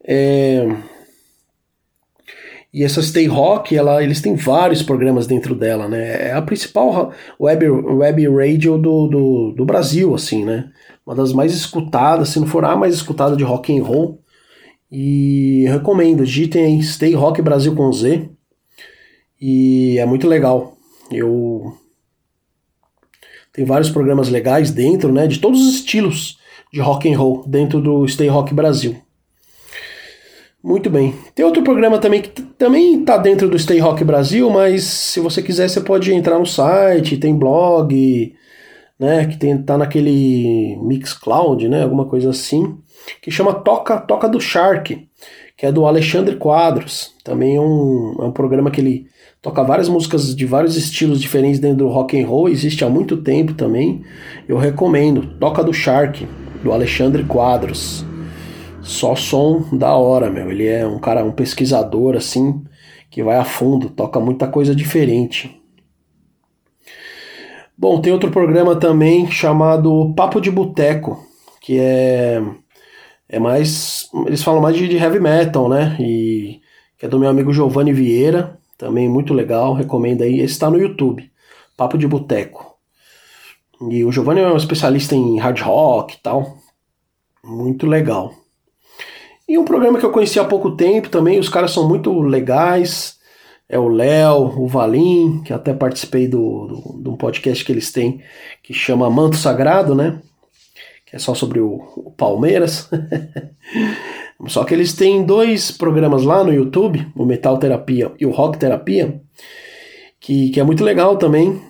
É... 0.03 0.67
E 2.73 2.83
essa 2.83 3.03
Stay 3.03 3.27
Rock, 3.27 3.77
ela, 3.77 4.03
eles 4.03 4.19
têm 4.19 4.35
vários 4.35 4.81
programas 4.81 5.27
dentro 5.27 5.53
dela, 5.53 5.87
né? 5.87 6.29
É 6.29 6.33
a 6.33 6.41
principal 6.41 7.13
web, 7.39 7.69
web 7.69 8.27
radio 8.29 8.79
do, 8.79 9.07
do, 9.07 9.51
do 9.51 9.63
Brasil, 9.63 10.15
assim, 10.15 10.43
né? 10.43 10.71
Uma 11.05 11.15
das 11.15 11.31
mais 11.33 11.53
escutadas, 11.53 12.29
se 12.29 12.39
não 12.39 12.47
for 12.47 12.65
a 12.65 12.75
mais 12.75 12.95
escutada 12.95 13.37
de 13.37 13.43
rock 13.43 13.77
and 13.77 13.83
roll. 13.83 14.19
E 14.91 15.65
recomendo, 15.67 16.25
digitem 16.25 16.65
aí 16.65 16.81
Stay 16.81 17.13
Rock 17.13 17.43
Brasil 17.43 17.75
com 17.75 17.93
Z. 17.93 18.27
E 19.39 19.99
é 19.99 20.05
muito 20.07 20.27
legal. 20.27 20.75
Eu 21.11 21.77
tem 23.53 23.63
vários 23.63 23.91
programas 23.91 24.29
legais 24.29 24.71
dentro, 24.71 25.11
né, 25.11 25.27
de 25.27 25.39
todos 25.39 25.61
os 25.61 25.75
estilos 25.75 26.37
de 26.73 26.81
rock 26.81 27.11
and 27.11 27.17
roll 27.17 27.43
dentro 27.45 27.79
do 27.79 28.07
Stay 28.07 28.27
Rock 28.27 28.53
Brasil. 28.53 28.97
Muito 30.63 30.89
bem. 30.89 31.13
Tem 31.35 31.45
outro 31.45 31.61
programa 31.61 31.99
também 31.99 32.21
que 32.21 32.29
também 32.29 33.01
está 33.01 33.17
dentro 33.17 33.49
do 33.49 33.59
Stay 33.59 33.79
Rock 33.79 34.03
Brasil, 34.03 34.49
mas 34.49 34.83
se 34.85 35.19
você 35.19 35.41
quiser 35.41 35.69
você 35.69 35.81
pode 35.81 36.11
entrar 36.13 36.39
no 36.39 36.45
site, 36.45 37.17
tem 37.17 37.37
blog, 37.37 38.33
né, 38.97 39.25
que 39.27 39.37
tem 39.37 39.61
tá 39.61 39.77
naquele 39.77 40.77
Mixcloud, 40.81 41.67
né, 41.67 41.83
alguma 41.83 42.05
coisa 42.05 42.29
assim, 42.29 42.77
que 43.21 43.29
chama 43.29 43.53
Toca 43.53 43.99
Toca 43.99 44.27
do 44.27 44.39
Shark, 44.39 45.07
que 45.57 45.65
é 45.65 45.71
do 45.71 45.85
Alexandre 45.85 46.37
Quadros. 46.37 47.13
Também 47.23 47.57
é 47.57 47.61
um, 47.61 48.15
é 48.19 48.23
um 48.23 48.31
programa 48.31 48.71
que 48.71 48.81
ele 48.81 49.07
toca 49.43 49.61
várias 49.61 49.89
músicas 49.89 50.33
de 50.33 50.45
vários 50.45 50.77
estilos 50.77 51.19
diferentes 51.19 51.59
dentro 51.59 51.79
do 51.79 51.89
rock 51.89 52.19
and 52.19 52.25
roll, 52.25 52.47
existe 52.47 52.85
há 52.85 52.89
muito 52.89 53.17
tempo 53.17 53.53
também. 53.53 54.01
Eu 54.47 54.57
recomendo. 54.57 55.37
Toca 55.37 55.61
do 55.61 55.73
Shark, 55.73 56.25
do 56.63 56.71
Alexandre 56.71 57.25
Quadros. 57.25 58.05
Só 58.81 59.15
som 59.15 59.65
da 59.73 59.95
hora, 59.95 60.29
meu. 60.29 60.49
Ele 60.49 60.65
é 60.65 60.87
um 60.87 60.97
cara, 60.97 61.25
um 61.25 61.31
pesquisador 61.31 62.15
assim, 62.15 62.63
que 63.11 63.21
vai 63.21 63.35
a 63.35 63.43
fundo, 63.43 63.89
toca 63.89 64.17
muita 64.17 64.47
coisa 64.47 64.73
diferente. 64.73 65.61
Bom, 67.77 67.99
tem 67.99 68.13
outro 68.13 68.31
programa 68.31 68.77
também 68.77 69.29
chamado 69.29 70.13
Papo 70.15 70.39
de 70.39 70.49
Boteco, 70.49 71.21
que 71.59 71.77
é 71.79 72.41
é 73.27 73.39
mais 73.39 74.09
eles 74.25 74.43
falam 74.43 74.61
mais 74.61 74.77
de, 74.77 74.87
de 74.87 74.95
heavy 74.95 75.19
metal, 75.19 75.67
né? 75.67 75.97
E 75.99 76.61
que 76.97 77.05
é 77.05 77.09
do 77.09 77.19
meu 77.19 77.29
amigo 77.29 77.51
Giovanni 77.51 77.91
Vieira, 77.91 78.57
também 78.83 79.07
muito 79.07 79.33
legal, 79.33 79.73
recomendo 79.73 80.23
aí. 80.23 80.41
Esse 80.41 80.55
está 80.55 80.69
no 80.69 80.77
YouTube, 80.77 81.31
Papo 81.77 81.97
de 81.97 82.05
Boteco. 82.05 82.75
E 83.89 84.03
o 84.03 84.11
Giovanni 84.11 84.41
é 84.41 84.47
um 84.47 84.57
especialista 84.57 85.15
em 85.15 85.39
hard 85.39 85.61
rock 85.61 86.15
e 86.15 86.21
tal. 86.21 86.57
Muito 87.41 87.87
legal. 87.87 88.33
E 89.47 89.57
um 89.57 89.63
programa 89.63 89.99
que 89.99 90.05
eu 90.05 90.11
conheci 90.11 90.37
há 90.37 90.43
pouco 90.43 90.71
tempo 90.71 91.09
também, 91.09 91.39
os 91.39 91.47
caras 91.47 91.71
são 91.71 91.87
muito 91.87 92.21
legais. 92.21 93.17
É 93.69 93.79
o 93.79 93.87
Léo, 93.87 94.61
o 94.61 94.67
Valim, 94.67 95.41
que 95.43 95.53
até 95.53 95.73
participei 95.73 96.27
do, 96.27 96.67
do, 96.67 97.01
de 97.01 97.09
um 97.09 97.15
podcast 97.15 97.63
que 97.63 97.71
eles 97.71 97.89
têm, 97.89 98.21
que 98.61 98.73
chama 98.73 99.09
Manto 99.09 99.37
Sagrado, 99.37 99.95
né? 99.95 100.21
Que 101.05 101.15
é 101.15 101.19
só 101.19 101.33
sobre 101.33 101.61
o, 101.61 101.75
o 101.95 102.11
Palmeiras. 102.11 102.89
Só 104.47 104.63
que 104.63 104.73
eles 104.73 104.93
têm 104.93 105.23
dois 105.23 105.71
programas 105.71 106.23
lá 106.23 106.43
no 106.43 106.53
YouTube, 106.53 107.07
o 107.15 107.25
Metal 107.25 107.57
Terapia 107.57 108.11
e 108.19 108.25
o 108.25 108.31
Rock 108.31 108.57
Terapia, 108.57 109.21
que, 110.19 110.49
que 110.49 110.59
é 110.59 110.63
muito 110.63 110.83
legal 110.83 111.17
também. 111.17 111.61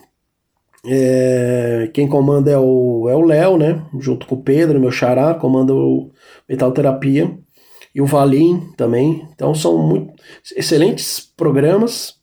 É, 0.85 1.89
quem 1.93 2.07
comanda 2.07 2.51
é 2.51 2.57
o 2.57 3.07
é 3.09 3.15
o 3.15 3.21
Léo, 3.21 3.57
né? 3.57 3.81
Junto 3.99 4.27
com 4.27 4.35
o 4.35 4.41
Pedro, 4.43 4.79
meu 4.79 4.91
xará, 4.91 5.33
comanda 5.33 5.73
o 5.73 6.11
Metal 6.47 6.71
Terapia. 6.71 7.37
E 7.95 8.01
o 8.01 8.05
Valim 8.07 8.71
também. 8.75 9.27
Então 9.33 9.53
são 9.53 9.77
muito 9.77 10.13
excelentes 10.55 11.19
programas. 11.19 12.15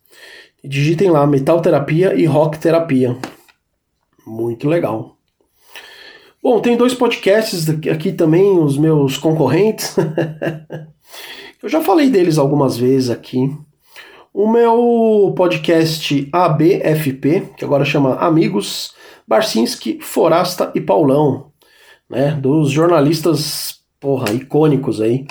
Digitem 0.64 1.10
lá 1.10 1.26
Metal 1.26 1.60
Terapia 1.62 2.14
e 2.14 2.26
Rock 2.26 2.58
Terapia. 2.58 3.16
Muito 4.26 4.68
legal. 4.68 5.16
Bom, 6.42 6.58
tem 6.58 6.74
dois 6.74 6.94
podcasts 6.94 7.68
aqui 7.68 8.12
também, 8.12 8.58
os 8.58 8.78
meus 8.78 9.18
concorrentes. 9.18 9.94
Eu 11.62 11.68
já 11.68 11.82
falei 11.82 12.08
deles 12.08 12.38
algumas 12.38 12.78
vezes 12.78 13.10
aqui. 13.10 13.54
O 14.32 14.50
meu 14.50 15.34
podcast 15.36 16.26
ABFP, 16.32 17.50
que 17.58 17.64
agora 17.64 17.84
chama 17.84 18.14
Amigos, 18.14 18.94
Barcinski, 19.28 19.98
Forasta 20.00 20.72
e 20.74 20.80
Paulão, 20.80 21.52
né? 22.08 22.30
Dos 22.32 22.70
jornalistas, 22.70 23.80
porra, 24.00 24.32
icônicos 24.32 24.98
aí. 24.98 25.26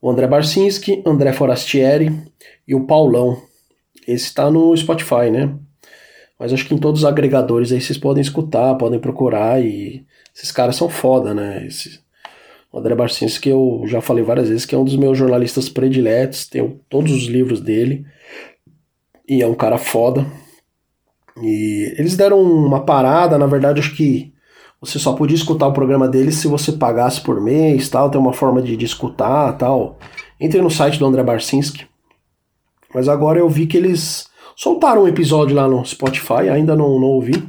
O 0.00 0.08
André 0.08 0.28
Barcinski, 0.28 1.02
André 1.04 1.32
Forastieri 1.32 2.22
e 2.68 2.72
o 2.72 2.86
Paulão. 2.86 3.36
Esse 4.06 4.26
está 4.26 4.48
no 4.48 4.76
Spotify, 4.76 5.28
né? 5.28 5.52
Mas 6.38 6.52
acho 6.52 6.66
que 6.66 6.74
em 6.74 6.78
todos 6.78 7.00
os 7.00 7.04
agregadores 7.04 7.72
aí 7.72 7.80
vocês 7.80 7.98
podem 7.98 8.20
escutar, 8.20 8.76
podem 8.76 9.00
procurar 9.00 9.60
e 9.60 10.06
esses 10.34 10.50
caras 10.50 10.76
são 10.76 10.88
foda, 10.88 11.34
né? 11.34 11.66
Esse, 11.66 12.00
o 12.72 12.78
André 12.78 12.94
Barcinski, 12.94 13.40
que 13.40 13.48
eu 13.50 13.82
já 13.86 14.00
falei 14.00 14.24
várias 14.24 14.48
vezes, 14.48 14.64
que 14.64 14.74
é 14.74 14.78
um 14.78 14.84
dos 14.84 14.96
meus 14.96 15.16
jornalistas 15.18 15.68
prediletos, 15.68 16.46
tenho 16.46 16.80
todos 16.88 17.12
os 17.12 17.24
livros 17.24 17.60
dele, 17.60 18.06
e 19.28 19.42
é 19.42 19.46
um 19.46 19.54
cara 19.54 19.76
foda. 19.76 20.26
E 21.42 21.94
eles 21.98 22.16
deram 22.16 22.40
uma 22.40 22.84
parada, 22.84 23.36
na 23.36 23.46
verdade, 23.46 23.80
acho 23.80 23.94
que 23.94 24.32
você 24.80 24.98
só 24.98 25.12
podia 25.12 25.36
escutar 25.36 25.68
o 25.68 25.72
programa 25.72 26.08
deles 26.08 26.36
se 26.36 26.48
você 26.48 26.72
pagasse 26.72 27.20
por 27.20 27.40
mês, 27.40 27.88
tal, 27.88 28.10
tem 28.10 28.20
uma 28.20 28.32
forma 28.32 28.60
de, 28.60 28.76
de 28.76 28.84
escutar, 28.84 29.52
tal. 29.56 29.98
Entre 30.40 30.60
no 30.60 30.70
site 30.70 30.98
do 30.98 31.06
André 31.06 31.22
Barcinski. 31.22 31.86
Mas 32.94 33.08
agora 33.08 33.38
eu 33.38 33.48
vi 33.48 33.66
que 33.66 33.76
eles 33.76 34.26
soltaram 34.56 35.04
um 35.04 35.08
episódio 35.08 35.54
lá 35.54 35.68
no 35.68 35.84
Spotify, 35.84 36.48
ainda 36.50 36.74
não, 36.74 36.98
não 36.98 37.08
ouvi 37.08 37.48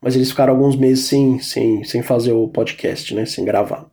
mas 0.00 0.16
eles 0.16 0.30
ficaram 0.30 0.54
alguns 0.54 0.76
meses 0.76 1.04
sem, 1.06 1.38
sem, 1.40 1.84
sem 1.84 2.02
fazer 2.02 2.32
o 2.32 2.48
podcast, 2.48 3.14
né? 3.14 3.26
Sem 3.26 3.44
gravar. 3.44 3.86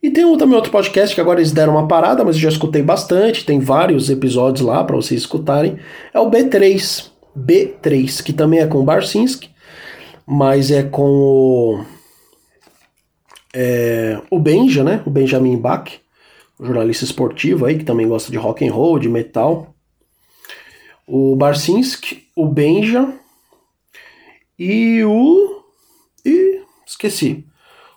E 0.00 0.10
tem 0.10 0.24
também 0.38 0.54
outro 0.54 0.70
podcast 0.70 1.12
que 1.12 1.20
agora 1.20 1.40
eles 1.40 1.50
deram 1.50 1.72
uma 1.72 1.88
parada, 1.88 2.24
mas 2.24 2.36
eu 2.36 2.42
já 2.42 2.48
escutei 2.48 2.82
bastante, 2.82 3.44
tem 3.44 3.58
vários 3.58 4.08
episódios 4.08 4.64
lá 4.64 4.84
para 4.84 4.94
vocês 4.94 5.20
escutarem. 5.20 5.76
É 6.14 6.20
o 6.20 6.30
B3. 6.30 7.10
B3, 7.36 8.22
que 8.22 8.32
também 8.32 8.60
é 8.60 8.66
com 8.66 8.78
o 8.78 8.84
Barcinski, 8.84 9.50
mas 10.26 10.70
é 10.70 10.82
com 10.82 11.10
o, 11.10 11.84
é, 13.54 14.20
o 14.30 14.38
Benja, 14.38 14.84
né? 14.84 15.02
O 15.04 15.10
Benjamin 15.10 15.56
Bach, 15.56 15.90
jornalista 16.60 17.04
esportivo 17.04 17.66
aí, 17.66 17.78
que 17.78 17.84
também 17.84 18.08
gosta 18.08 18.30
de 18.30 18.36
rock 18.36 18.66
and 18.66 18.72
roll, 18.72 18.98
de 18.98 19.08
metal. 19.08 19.74
O 21.06 21.34
Barcinski, 21.36 22.24
o 22.36 22.46
Benja 22.46 23.08
e 24.58 25.04
o. 25.04 25.62
E. 26.24 26.62
Esqueci. 26.86 27.46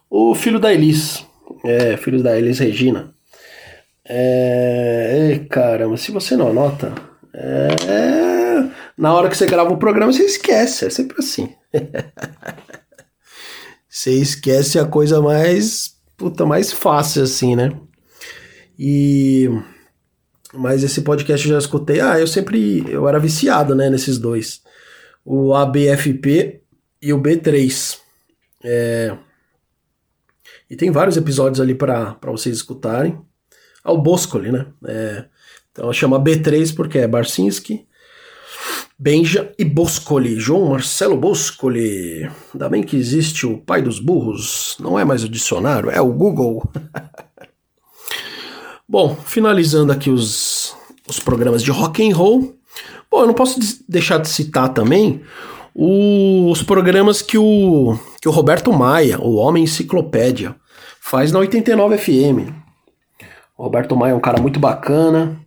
O 0.09 0.35
filho 0.35 0.59
da 0.59 0.73
Elis. 0.73 1.25
É, 1.63 1.97
filho 1.97 2.21
da 2.21 2.37
Elis 2.37 2.59
Regina. 2.59 3.13
É. 4.05 5.45
caramba, 5.49 5.97
se 5.97 6.11
você 6.11 6.35
não 6.35 6.49
anota. 6.49 6.93
É. 7.33 8.69
na 8.97 9.13
hora 9.13 9.29
que 9.29 9.37
você 9.37 9.45
grava 9.45 9.71
o 9.71 9.77
programa, 9.77 10.11
você 10.11 10.23
esquece. 10.23 10.85
É 10.85 10.89
sempre 10.89 11.17
assim. 11.19 11.55
você 13.89 14.11
esquece 14.11 14.77
a 14.77 14.85
coisa 14.85 15.21
mais. 15.21 15.95
Puta, 16.17 16.45
mais 16.45 16.71
fácil, 16.71 17.23
assim, 17.23 17.55
né? 17.55 17.71
E. 18.77 19.49
Mas 20.53 20.83
esse 20.83 21.01
podcast 21.01 21.47
eu 21.47 21.53
já 21.53 21.59
escutei. 21.59 22.01
Ah, 22.01 22.19
eu 22.19 22.27
sempre. 22.27 22.85
Eu 22.87 23.07
era 23.07 23.17
viciado, 23.17 23.73
né, 23.73 23.89
nesses 23.89 24.19
dois. 24.19 24.61
O 25.23 25.53
ABFP 25.53 26.61
e 27.01 27.13
o 27.13 27.21
B3. 27.21 27.99
É. 28.63 29.17
E 30.69 30.75
tem 30.75 30.91
vários 30.91 31.17
episódios 31.17 31.59
ali 31.59 31.75
para 31.75 32.17
vocês 32.23 32.55
escutarem. 32.55 33.19
Ao 33.83 33.97
Boscoli, 33.97 34.51
né? 34.51 34.67
É, 34.85 35.25
então 35.71 35.91
chama 35.91 36.19
B3 36.19 36.75
porque 36.75 36.99
é 36.99 37.07
Barcinski, 37.07 37.87
Benja 38.97 39.51
e 39.57 39.65
Boscoli. 39.65 40.39
João 40.39 40.69
Marcelo 40.69 41.17
Boscoli. 41.17 42.29
Ainda 42.53 42.69
bem 42.69 42.83
que 42.83 42.95
existe 42.95 43.47
o 43.47 43.57
pai 43.57 43.81
dos 43.81 43.99
burros. 43.99 44.77
Não 44.79 44.99
é 44.99 45.03
mais 45.03 45.23
o 45.23 45.29
dicionário, 45.29 45.89
é 45.89 45.99
o 45.99 46.13
Google. 46.13 46.63
Bom, 48.87 49.15
finalizando 49.15 49.91
aqui 49.91 50.09
os, 50.09 50.75
os 51.07 51.19
programas 51.19 51.63
de 51.63 51.71
rock 51.71 52.07
and 52.07 52.15
roll. 52.15 52.60
Bom, 53.11 53.23
eu 53.23 53.27
não 53.27 53.33
posso 53.33 53.59
deixar 53.89 54.19
de 54.19 54.29
citar 54.29 54.69
também 54.69 55.21
os 55.75 56.63
programas 56.63 57.21
que 57.21 57.37
o, 57.37 57.99
que 58.21 58.29
o 58.29 58.31
Roberto 58.31 58.71
Maia, 58.71 59.19
o 59.19 59.35
Homem 59.35 59.65
Enciclopédia, 59.65 60.55
faz 61.01 61.29
na 61.29 61.39
89 61.39 61.97
FM. 61.97 62.53
O 63.57 63.63
Roberto 63.63 63.97
Maia 63.97 64.13
é 64.13 64.15
um 64.15 64.21
cara 64.21 64.41
muito 64.41 64.61
bacana. 64.61 65.37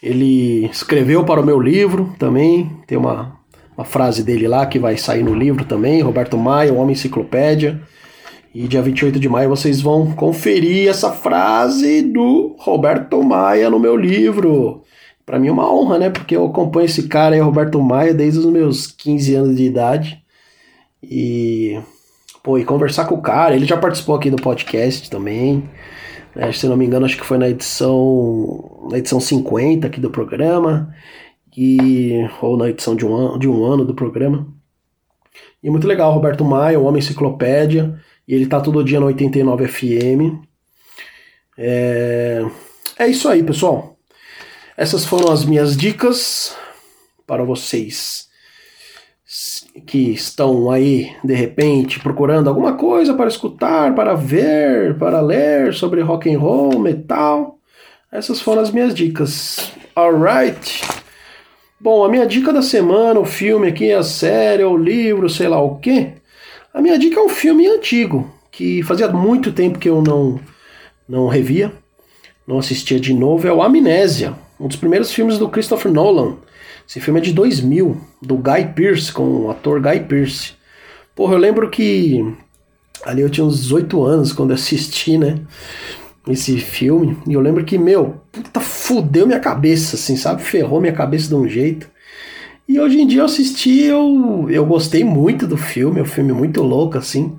Ele 0.00 0.66
escreveu 0.66 1.24
para 1.24 1.40
o 1.40 1.44
meu 1.44 1.60
livro 1.60 2.14
também. 2.20 2.70
Tem 2.86 2.96
uma, 2.96 3.36
uma 3.76 3.84
frase 3.84 4.22
dele 4.22 4.46
lá 4.46 4.64
que 4.64 4.78
vai 4.78 4.96
sair 4.96 5.24
no 5.24 5.34
livro 5.34 5.64
também. 5.64 6.00
Roberto 6.02 6.38
Maia, 6.38 6.72
o 6.72 6.76
Homem 6.76 6.92
Enciclopédia. 6.92 7.82
E 8.54 8.68
dia 8.68 8.80
28 8.80 9.18
de 9.18 9.28
maio 9.28 9.48
vocês 9.48 9.80
vão 9.80 10.12
conferir 10.12 10.88
essa 10.88 11.10
frase 11.10 12.02
do 12.02 12.54
Roberto 12.58 13.22
Maia 13.24 13.68
no 13.68 13.78
meu 13.78 13.96
livro. 13.96 14.82
Para 15.30 15.38
mim 15.38 15.46
é 15.46 15.52
uma 15.52 15.72
honra, 15.72 15.96
né? 15.96 16.10
Porque 16.10 16.34
eu 16.34 16.44
acompanho 16.44 16.86
esse 16.86 17.06
cara 17.06 17.36
aí, 17.36 17.40
Roberto 17.40 17.80
Maia, 17.80 18.12
desde 18.12 18.40
os 18.40 18.46
meus 18.46 18.88
15 18.88 19.34
anos 19.36 19.56
de 19.56 19.62
idade. 19.62 20.24
E 21.00 21.80
pô, 22.42 22.58
e 22.58 22.64
conversar 22.64 23.04
com 23.04 23.14
o 23.14 23.22
cara, 23.22 23.54
ele 23.54 23.64
já 23.64 23.76
participou 23.76 24.16
aqui 24.16 24.28
do 24.28 24.42
podcast 24.42 25.08
também. 25.08 25.70
Né? 26.34 26.50
Se 26.50 26.66
não 26.66 26.76
me 26.76 26.84
engano, 26.84 27.06
acho 27.06 27.16
que 27.16 27.24
foi 27.24 27.38
na 27.38 27.48
edição 27.48 28.88
na 28.90 28.98
edição 28.98 29.20
50 29.20 29.86
aqui 29.86 30.00
do 30.00 30.10
programa, 30.10 30.92
e, 31.56 32.28
ou 32.42 32.56
na 32.56 32.68
edição 32.68 32.96
de 32.96 33.06
um, 33.06 33.14
ano, 33.14 33.38
de 33.38 33.48
um 33.48 33.64
ano 33.64 33.84
do 33.84 33.94
programa. 33.94 34.48
E 35.62 35.70
muito 35.70 35.86
legal, 35.86 36.12
Roberto 36.12 36.44
Maia, 36.44 36.80
o 36.80 36.84
Homem 36.86 36.98
Enciclopédia, 36.98 38.02
e 38.26 38.34
ele 38.34 38.46
tá 38.46 38.60
todo 38.60 38.82
dia 38.82 38.98
no 38.98 39.06
89 39.06 39.68
FM. 39.68 40.42
É, 41.56 42.44
é 42.98 43.06
isso 43.06 43.28
aí, 43.28 43.44
pessoal. 43.44 43.99
Essas 44.80 45.04
foram 45.04 45.30
as 45.30 45.44
minhas 45.44 45.76
dicas 45.76 46.56
para 47.26 47.44
vocês 47.44 48.30
que 49.86 50.10
estão 50.10 50.70
aí 50.70 51.14
de 51.22 51.34
repente 51.34 52.00
procurando 52.00 52.48
alguma 52.48 52.72
coisa 52.72 53.12
para 53.12 53.28
escutar, 53.28 53.94
para 53.94 54.14
ver, 54.14 54.96
para 54.96 55.20
ler 55.20 55.74
sobre 55.74 56.00
rock 56.00 56.34
and 56.34 56.38
roll, 56.38 56.78
metal. 56.78 57.58
Essas 58.10 58.40
foram 58.40 58.62
as 58.62 58.70
minhas 58.70 58.94
dicas. 58.94 59.70
Alright. 59.94 60.80
Bom, 61.78 62.02
a 62.02 62.08
minha 62.08 62.26
dica 62.26 62.50
da 62.50 62.62
semana, 62.62 63.20
o 63.20 63.26
filme 63.26 63.68
aqui, 63.68 63.92
a 63.92 64.02
série, 64.02 64.64
o 64.64 64.78
livro, 64.78 65.28
sei 65.28 65.48
lá 65.48 65.60
o 65.60 65.76
que. 65.76 66.10
A 66.72 66.80
minha 66.80 66.98
dica 66.98 67.20
é 67.20 67.22
um 67.22 67.28
filme 67.28 67.66
antigo, 67.66 68.32
que 68.50 68.82
fazia 68.84 69.08
muito 69.08 69.52
tempo 69.52 69.78
que 69.78 69.90
eu 69.90 70.00
não, 70.00 70.40
não 71.06 71.28
revia, 71.28 71.70
não 72.46 72.58
assistia 72.58 72.98
de 72.98 73.12
novo. 73.12 73.46
É 73.46 73.52
o 73.52 73.62
Amnésia, 73.62 74.34
um 74.60 74.68
dos 74.68 74.76
primeiros 74.76 75.10
filmes 75.12 75.38
do 75.38 75.48
Christopher 75.48 75.90
Nolan 75.90 76.36
esse 76.90 76.98
filme 76.98 77.20
é 77.20 77.22
de 77.22 77.32
2000, 77.32 78.00
do 78.20 78.34
Guy 78.34 78.72
Pearce, 78.74 79.12
com 79.12 79.22
o 79.22 79.50
ator 79.52 79.80
Guy 79.80 80.00
Pearce. 80.00 80.54
Porra, 81.14 81.34
eu 81.34 81.38
lembro 81.38 81.70
que 81.70 82.34
ali 83.04 83.22
eu 83.22 83.30
tinha 83.30 83.46
uns 83.46 83.60
18 83.60 84.02
anos 84.02 84.32
quando 84.32 84.52
assisti, 84.52 85.16
né? 85.16 85.38
Esse 86.26 86.58
filme. 86.58 87.16
E 87.28 87.32
eu 87.32 87.40
lembro 87.40 87.64
que, 87.64 87.78
meu, 87.78 88.20
puta, 88.32 88.58
fudeu 88.58 89.24
minha 89.24 89.38
cabeça, 89.38 89.94
assim, 89.94 90.16
sabe? 90.16 90.42
Ferrou 90.42 90.80
minha 90.80 90.92
cabeça 90.92 91.28
de 91.28 91.36
um 91.36 91.48
jeito. 91.48 91.88
E 92.68 92.80
hoje 92.80 93.00
em 93.00 93.06
dia 93.06 93.20
eu 93.20 93.26
assisti, 93.26 93.82
eu, 93.82 94.48
eu 94.50 94.66
gostei 94.66 95.04
muito 95.04 95.46
do 95.46 95.56
filme, 95.56 96.00
é 96.00 96.02
um 96.02 96.06
filme 96.06 96.32
muito 96.32 96.60
louco, 96.60 96.98
assim. 96.98 97.38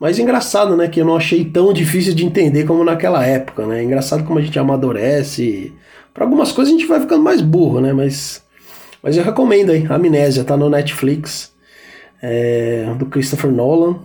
Mas 0.00 0.18
engraçado, 0.18 0.76
né? 0.76 0.88
Que 0.88 1.00
eu 1.00 1.04
não 1.04 1.14
achei 1.14 1.44
tão 1.44 1.72
difícil 1.72 2.12
de 2.12 2.26
entender 2.26 2.64
como 2.64 2.82
naquela 2.82 3.24
época, 3.24 3.64
né? 3.68 3.84
Engraçado 3.84 4.24
como 4.24 4.40
a 4.40 4.42
gente 4.42 4.58
amadurece. 4.58 5.72
Para 6.12 6.24
algumas 6.24 6.52
coisas 6.52 6.74
a 6.74 6.76
gente 6.76 6.88
vai 6.88 7.00
ficando 7.00 7.22
mais 7.22 7.40
burro, 7.40 7.80
né? 7.80 7.92
Mas 7.92 8.42
mas 9.02 9.16
eu 9.16 9.24
recomendo 9.24 9.70
aí, 9.70 9.86
Amnésia, 9.88 10.44
tá 10.44 10.56
no 10.56 10.68
Netflix, 10.68 11.52
é, 12.22 12.92
do 12.98 13.06
Christopher 13.06 13.50
Nolan, 13.50 13.98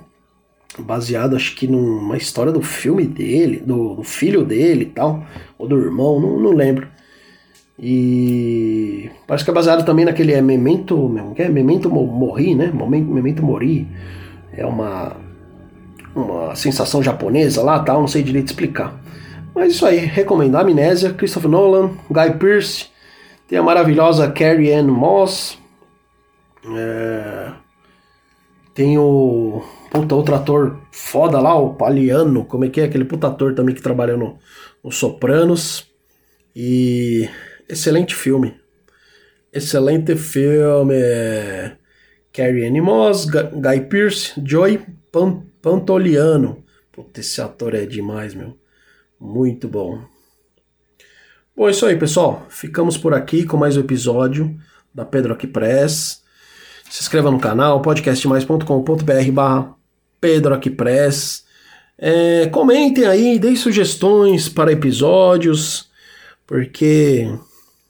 baseado 0.79 1.35
acho 1.35 1.55
que 1.55 1.67
numa 1.67 2.15
história 2.15 2.51
do 2.51 2.61
filme 2.61 3.05
dele, 3.05 3.57
do, 3.57 3.95
do 3.95 4.03
filho 4.03 4.45
dele 4.45 4.83
e 4.83 4.89
tal, 4.89 5.25
ou 5.57 5.67
do 5.67 5.77
irmão, 5.77 6.19
não, 6.19 6.39
não 6.39 6.51
lembro. 6.51 6.87
E 7.77 9.09
parece 9.27 9.43
que 9.43 9.51
é 9.51 9.53
baseado 9.53 9.85
também 9.85 10.05
naquele 10.05 10.31
é 10.31 10.41
Memento, 10.41 11.13
que 11.35 11.41
é 11.41 11.49
Memento 11.49 11.89
Mori, 11.89 12.55
né? 12.55 12.71
Memento, 12.73 13.43
Mori. 13.43 13.85
É 14.53 14.65
uma 14.65 15.17
uma 16.15 16.55
sensação 16.55 17.03
japonesa 17.03 17.61
lá, 17.61 17.77
tal, 17.79 17.99
não 17.99 18.07
sei 18.07 18.23
direito 18.23 18.47
explicar. 18.47 18.97
Mas 19.55 19.73
isso 19.73 19.85
aí, 19.85 19.97
recomendo 19.97 20.57
Amnésia, 20.57 21.13
Christopher 21.13 21.49
Nolan, 21.49 21.97
Guy 22.11 22.37
Pearce 22.37 22.93
tem 23.47 23.59
a 23.59 23.63
maravilhosa 23.63 24.31
Carrie 24.31 24.73
Ann 24.73 24.87
Moss. 24.87 25.57
É... 26.75 27.53
Tem 28.73 28.97
o. 28.97 29.63
Puta, 29.91 30.15
outro 30.15 30.35
ator 30.35 30.81
foda 30.91 31.39
lá, 31.39 31.55
o 31.55 31.75
Paliano. 31.75 32.43
Como 32.43 32.65
é 32.65 32.69
que 32.69 32.81
é? 32.81 32.85
Aquele 32.85 33.05
puta 33.05 33.27
ator 33.27 33.53
também 33.53 33.75
que 33.75 33.81
trabalha 33.81 34.17
no, 34.17 34.39
no 34.83 34.91
Sopranos. 34.91 35.87
E. 36.55 37.29
Excelente 37.69 38.15
filme. 38.15 38.59
Excelente 39.53 40.15
filme. 40.15 40.95
Carrie 42.33 42.65
Ann 42.65 42.81
Moss, 42.81 43.25
Guy 43.25 43.81
Pearce, 43.87 44.33
Joy 44.43 44.83
Pantoliano. 45.61 46.63
Puta, 46.91 47.19
esse 47.19 47.39
ator 47.39 47.75
é 47.75 47.85
demais, 47.85 48.33
meu. 48.33 48.57
Muito 49.19 49.67
bom. 49.67 49.99
Bom, 51.55 51.67
é 51.67 51.71
isso 51.71 51.85
aí, 51.85 51.95
pessoal. 51.95 52.45
Ficamos 52.49 52.97
por 52.97 53.13
aqui 53.13 53.45
com 53.45 53.55
mais 53.55 53.77
um 53.77 53.79
episódio 53.79 54.59
da 54.93 55.05
Pedro 55.05 55.33
Aqui 55.33 55.47
Press. 55.47 56.21
Se 56.89 57.01
inscreva 57.01 57.31
no 57.31 57.39
canal 57.39 57.81
podcastmais.com.br 57.81 59.31
barra 59.31 59.73
Pedro 60.19 60.53
Aqui 60.53 60.69
Press. 60.69 61.45
É, 61.97 62.47
comentem 62.47 63.05
aí, 63.05 63.39
deem 63.39 63.55
sugestões 63.55 64.49
para 64.49 64.73
episódios, 64.73 65.89
porque 66.45 67.33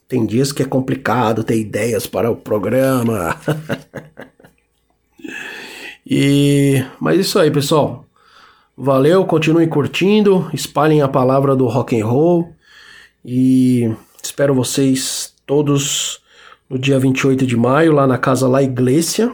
tem 0.08 0.28
dias 0.28 0.52
que 0.52 0.62
é 0.62 0.66
complicado 0.66 1.44
ter 1.44 1.58
ideias 1.58 2.06
para 2.06 2.30
o 2.30 2.36
programa. 2.36 3.36
e 6.06 6.86
mas 7.00 7.20
isso 7.20 7.40
aí, 7.40 7.50
pessoal. 7.50 8.05
Valeu, 8.78 9.24
continuem 9.24 9.70
curtindo, 9.70 10.50
espalhem 10.54 11.02
a 11.02 11.08
palavra 11.08 11.56
do 11.56 11.66
rock 11.66 12.00
and 12.00 12.06
roll. 12.06 12.54
E 13.24 13.90
espero 14.22 14.54
vocês 14.54 15.34
todos 15.46 16.20
no 16.70 16.78
dia 16.78 17.00
28 17.00 17.46
de 17.46 17.56
maio, 17.56 17.94
lá 17.94 18.06
na 18.06 18.18
Casa 18.18 18.50
La 18.50 18.62
Iglesia. 18.62 19.32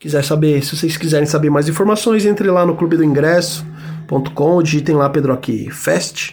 Quiser 0.00 0.24
saber, 0.24 0.64
se 0.64 0.76
vocês 0.76 0.96
quiserem 0.96 1.26
saber 1.26 1.50
mais 1.50 1.68
informações, 1.68 2.26
entre 2.26 2.50
lá 2.50 2.66
no 2.66 2.74
clube 2.74 2.96
do 2.96 3.04
ingresso.com, 3.04 4.60
digitem 4.60 4.96
lá 4.96 5.08
Pedro 5.08 5.32
aqui 5.32 5.70
Fest 5.70 6.32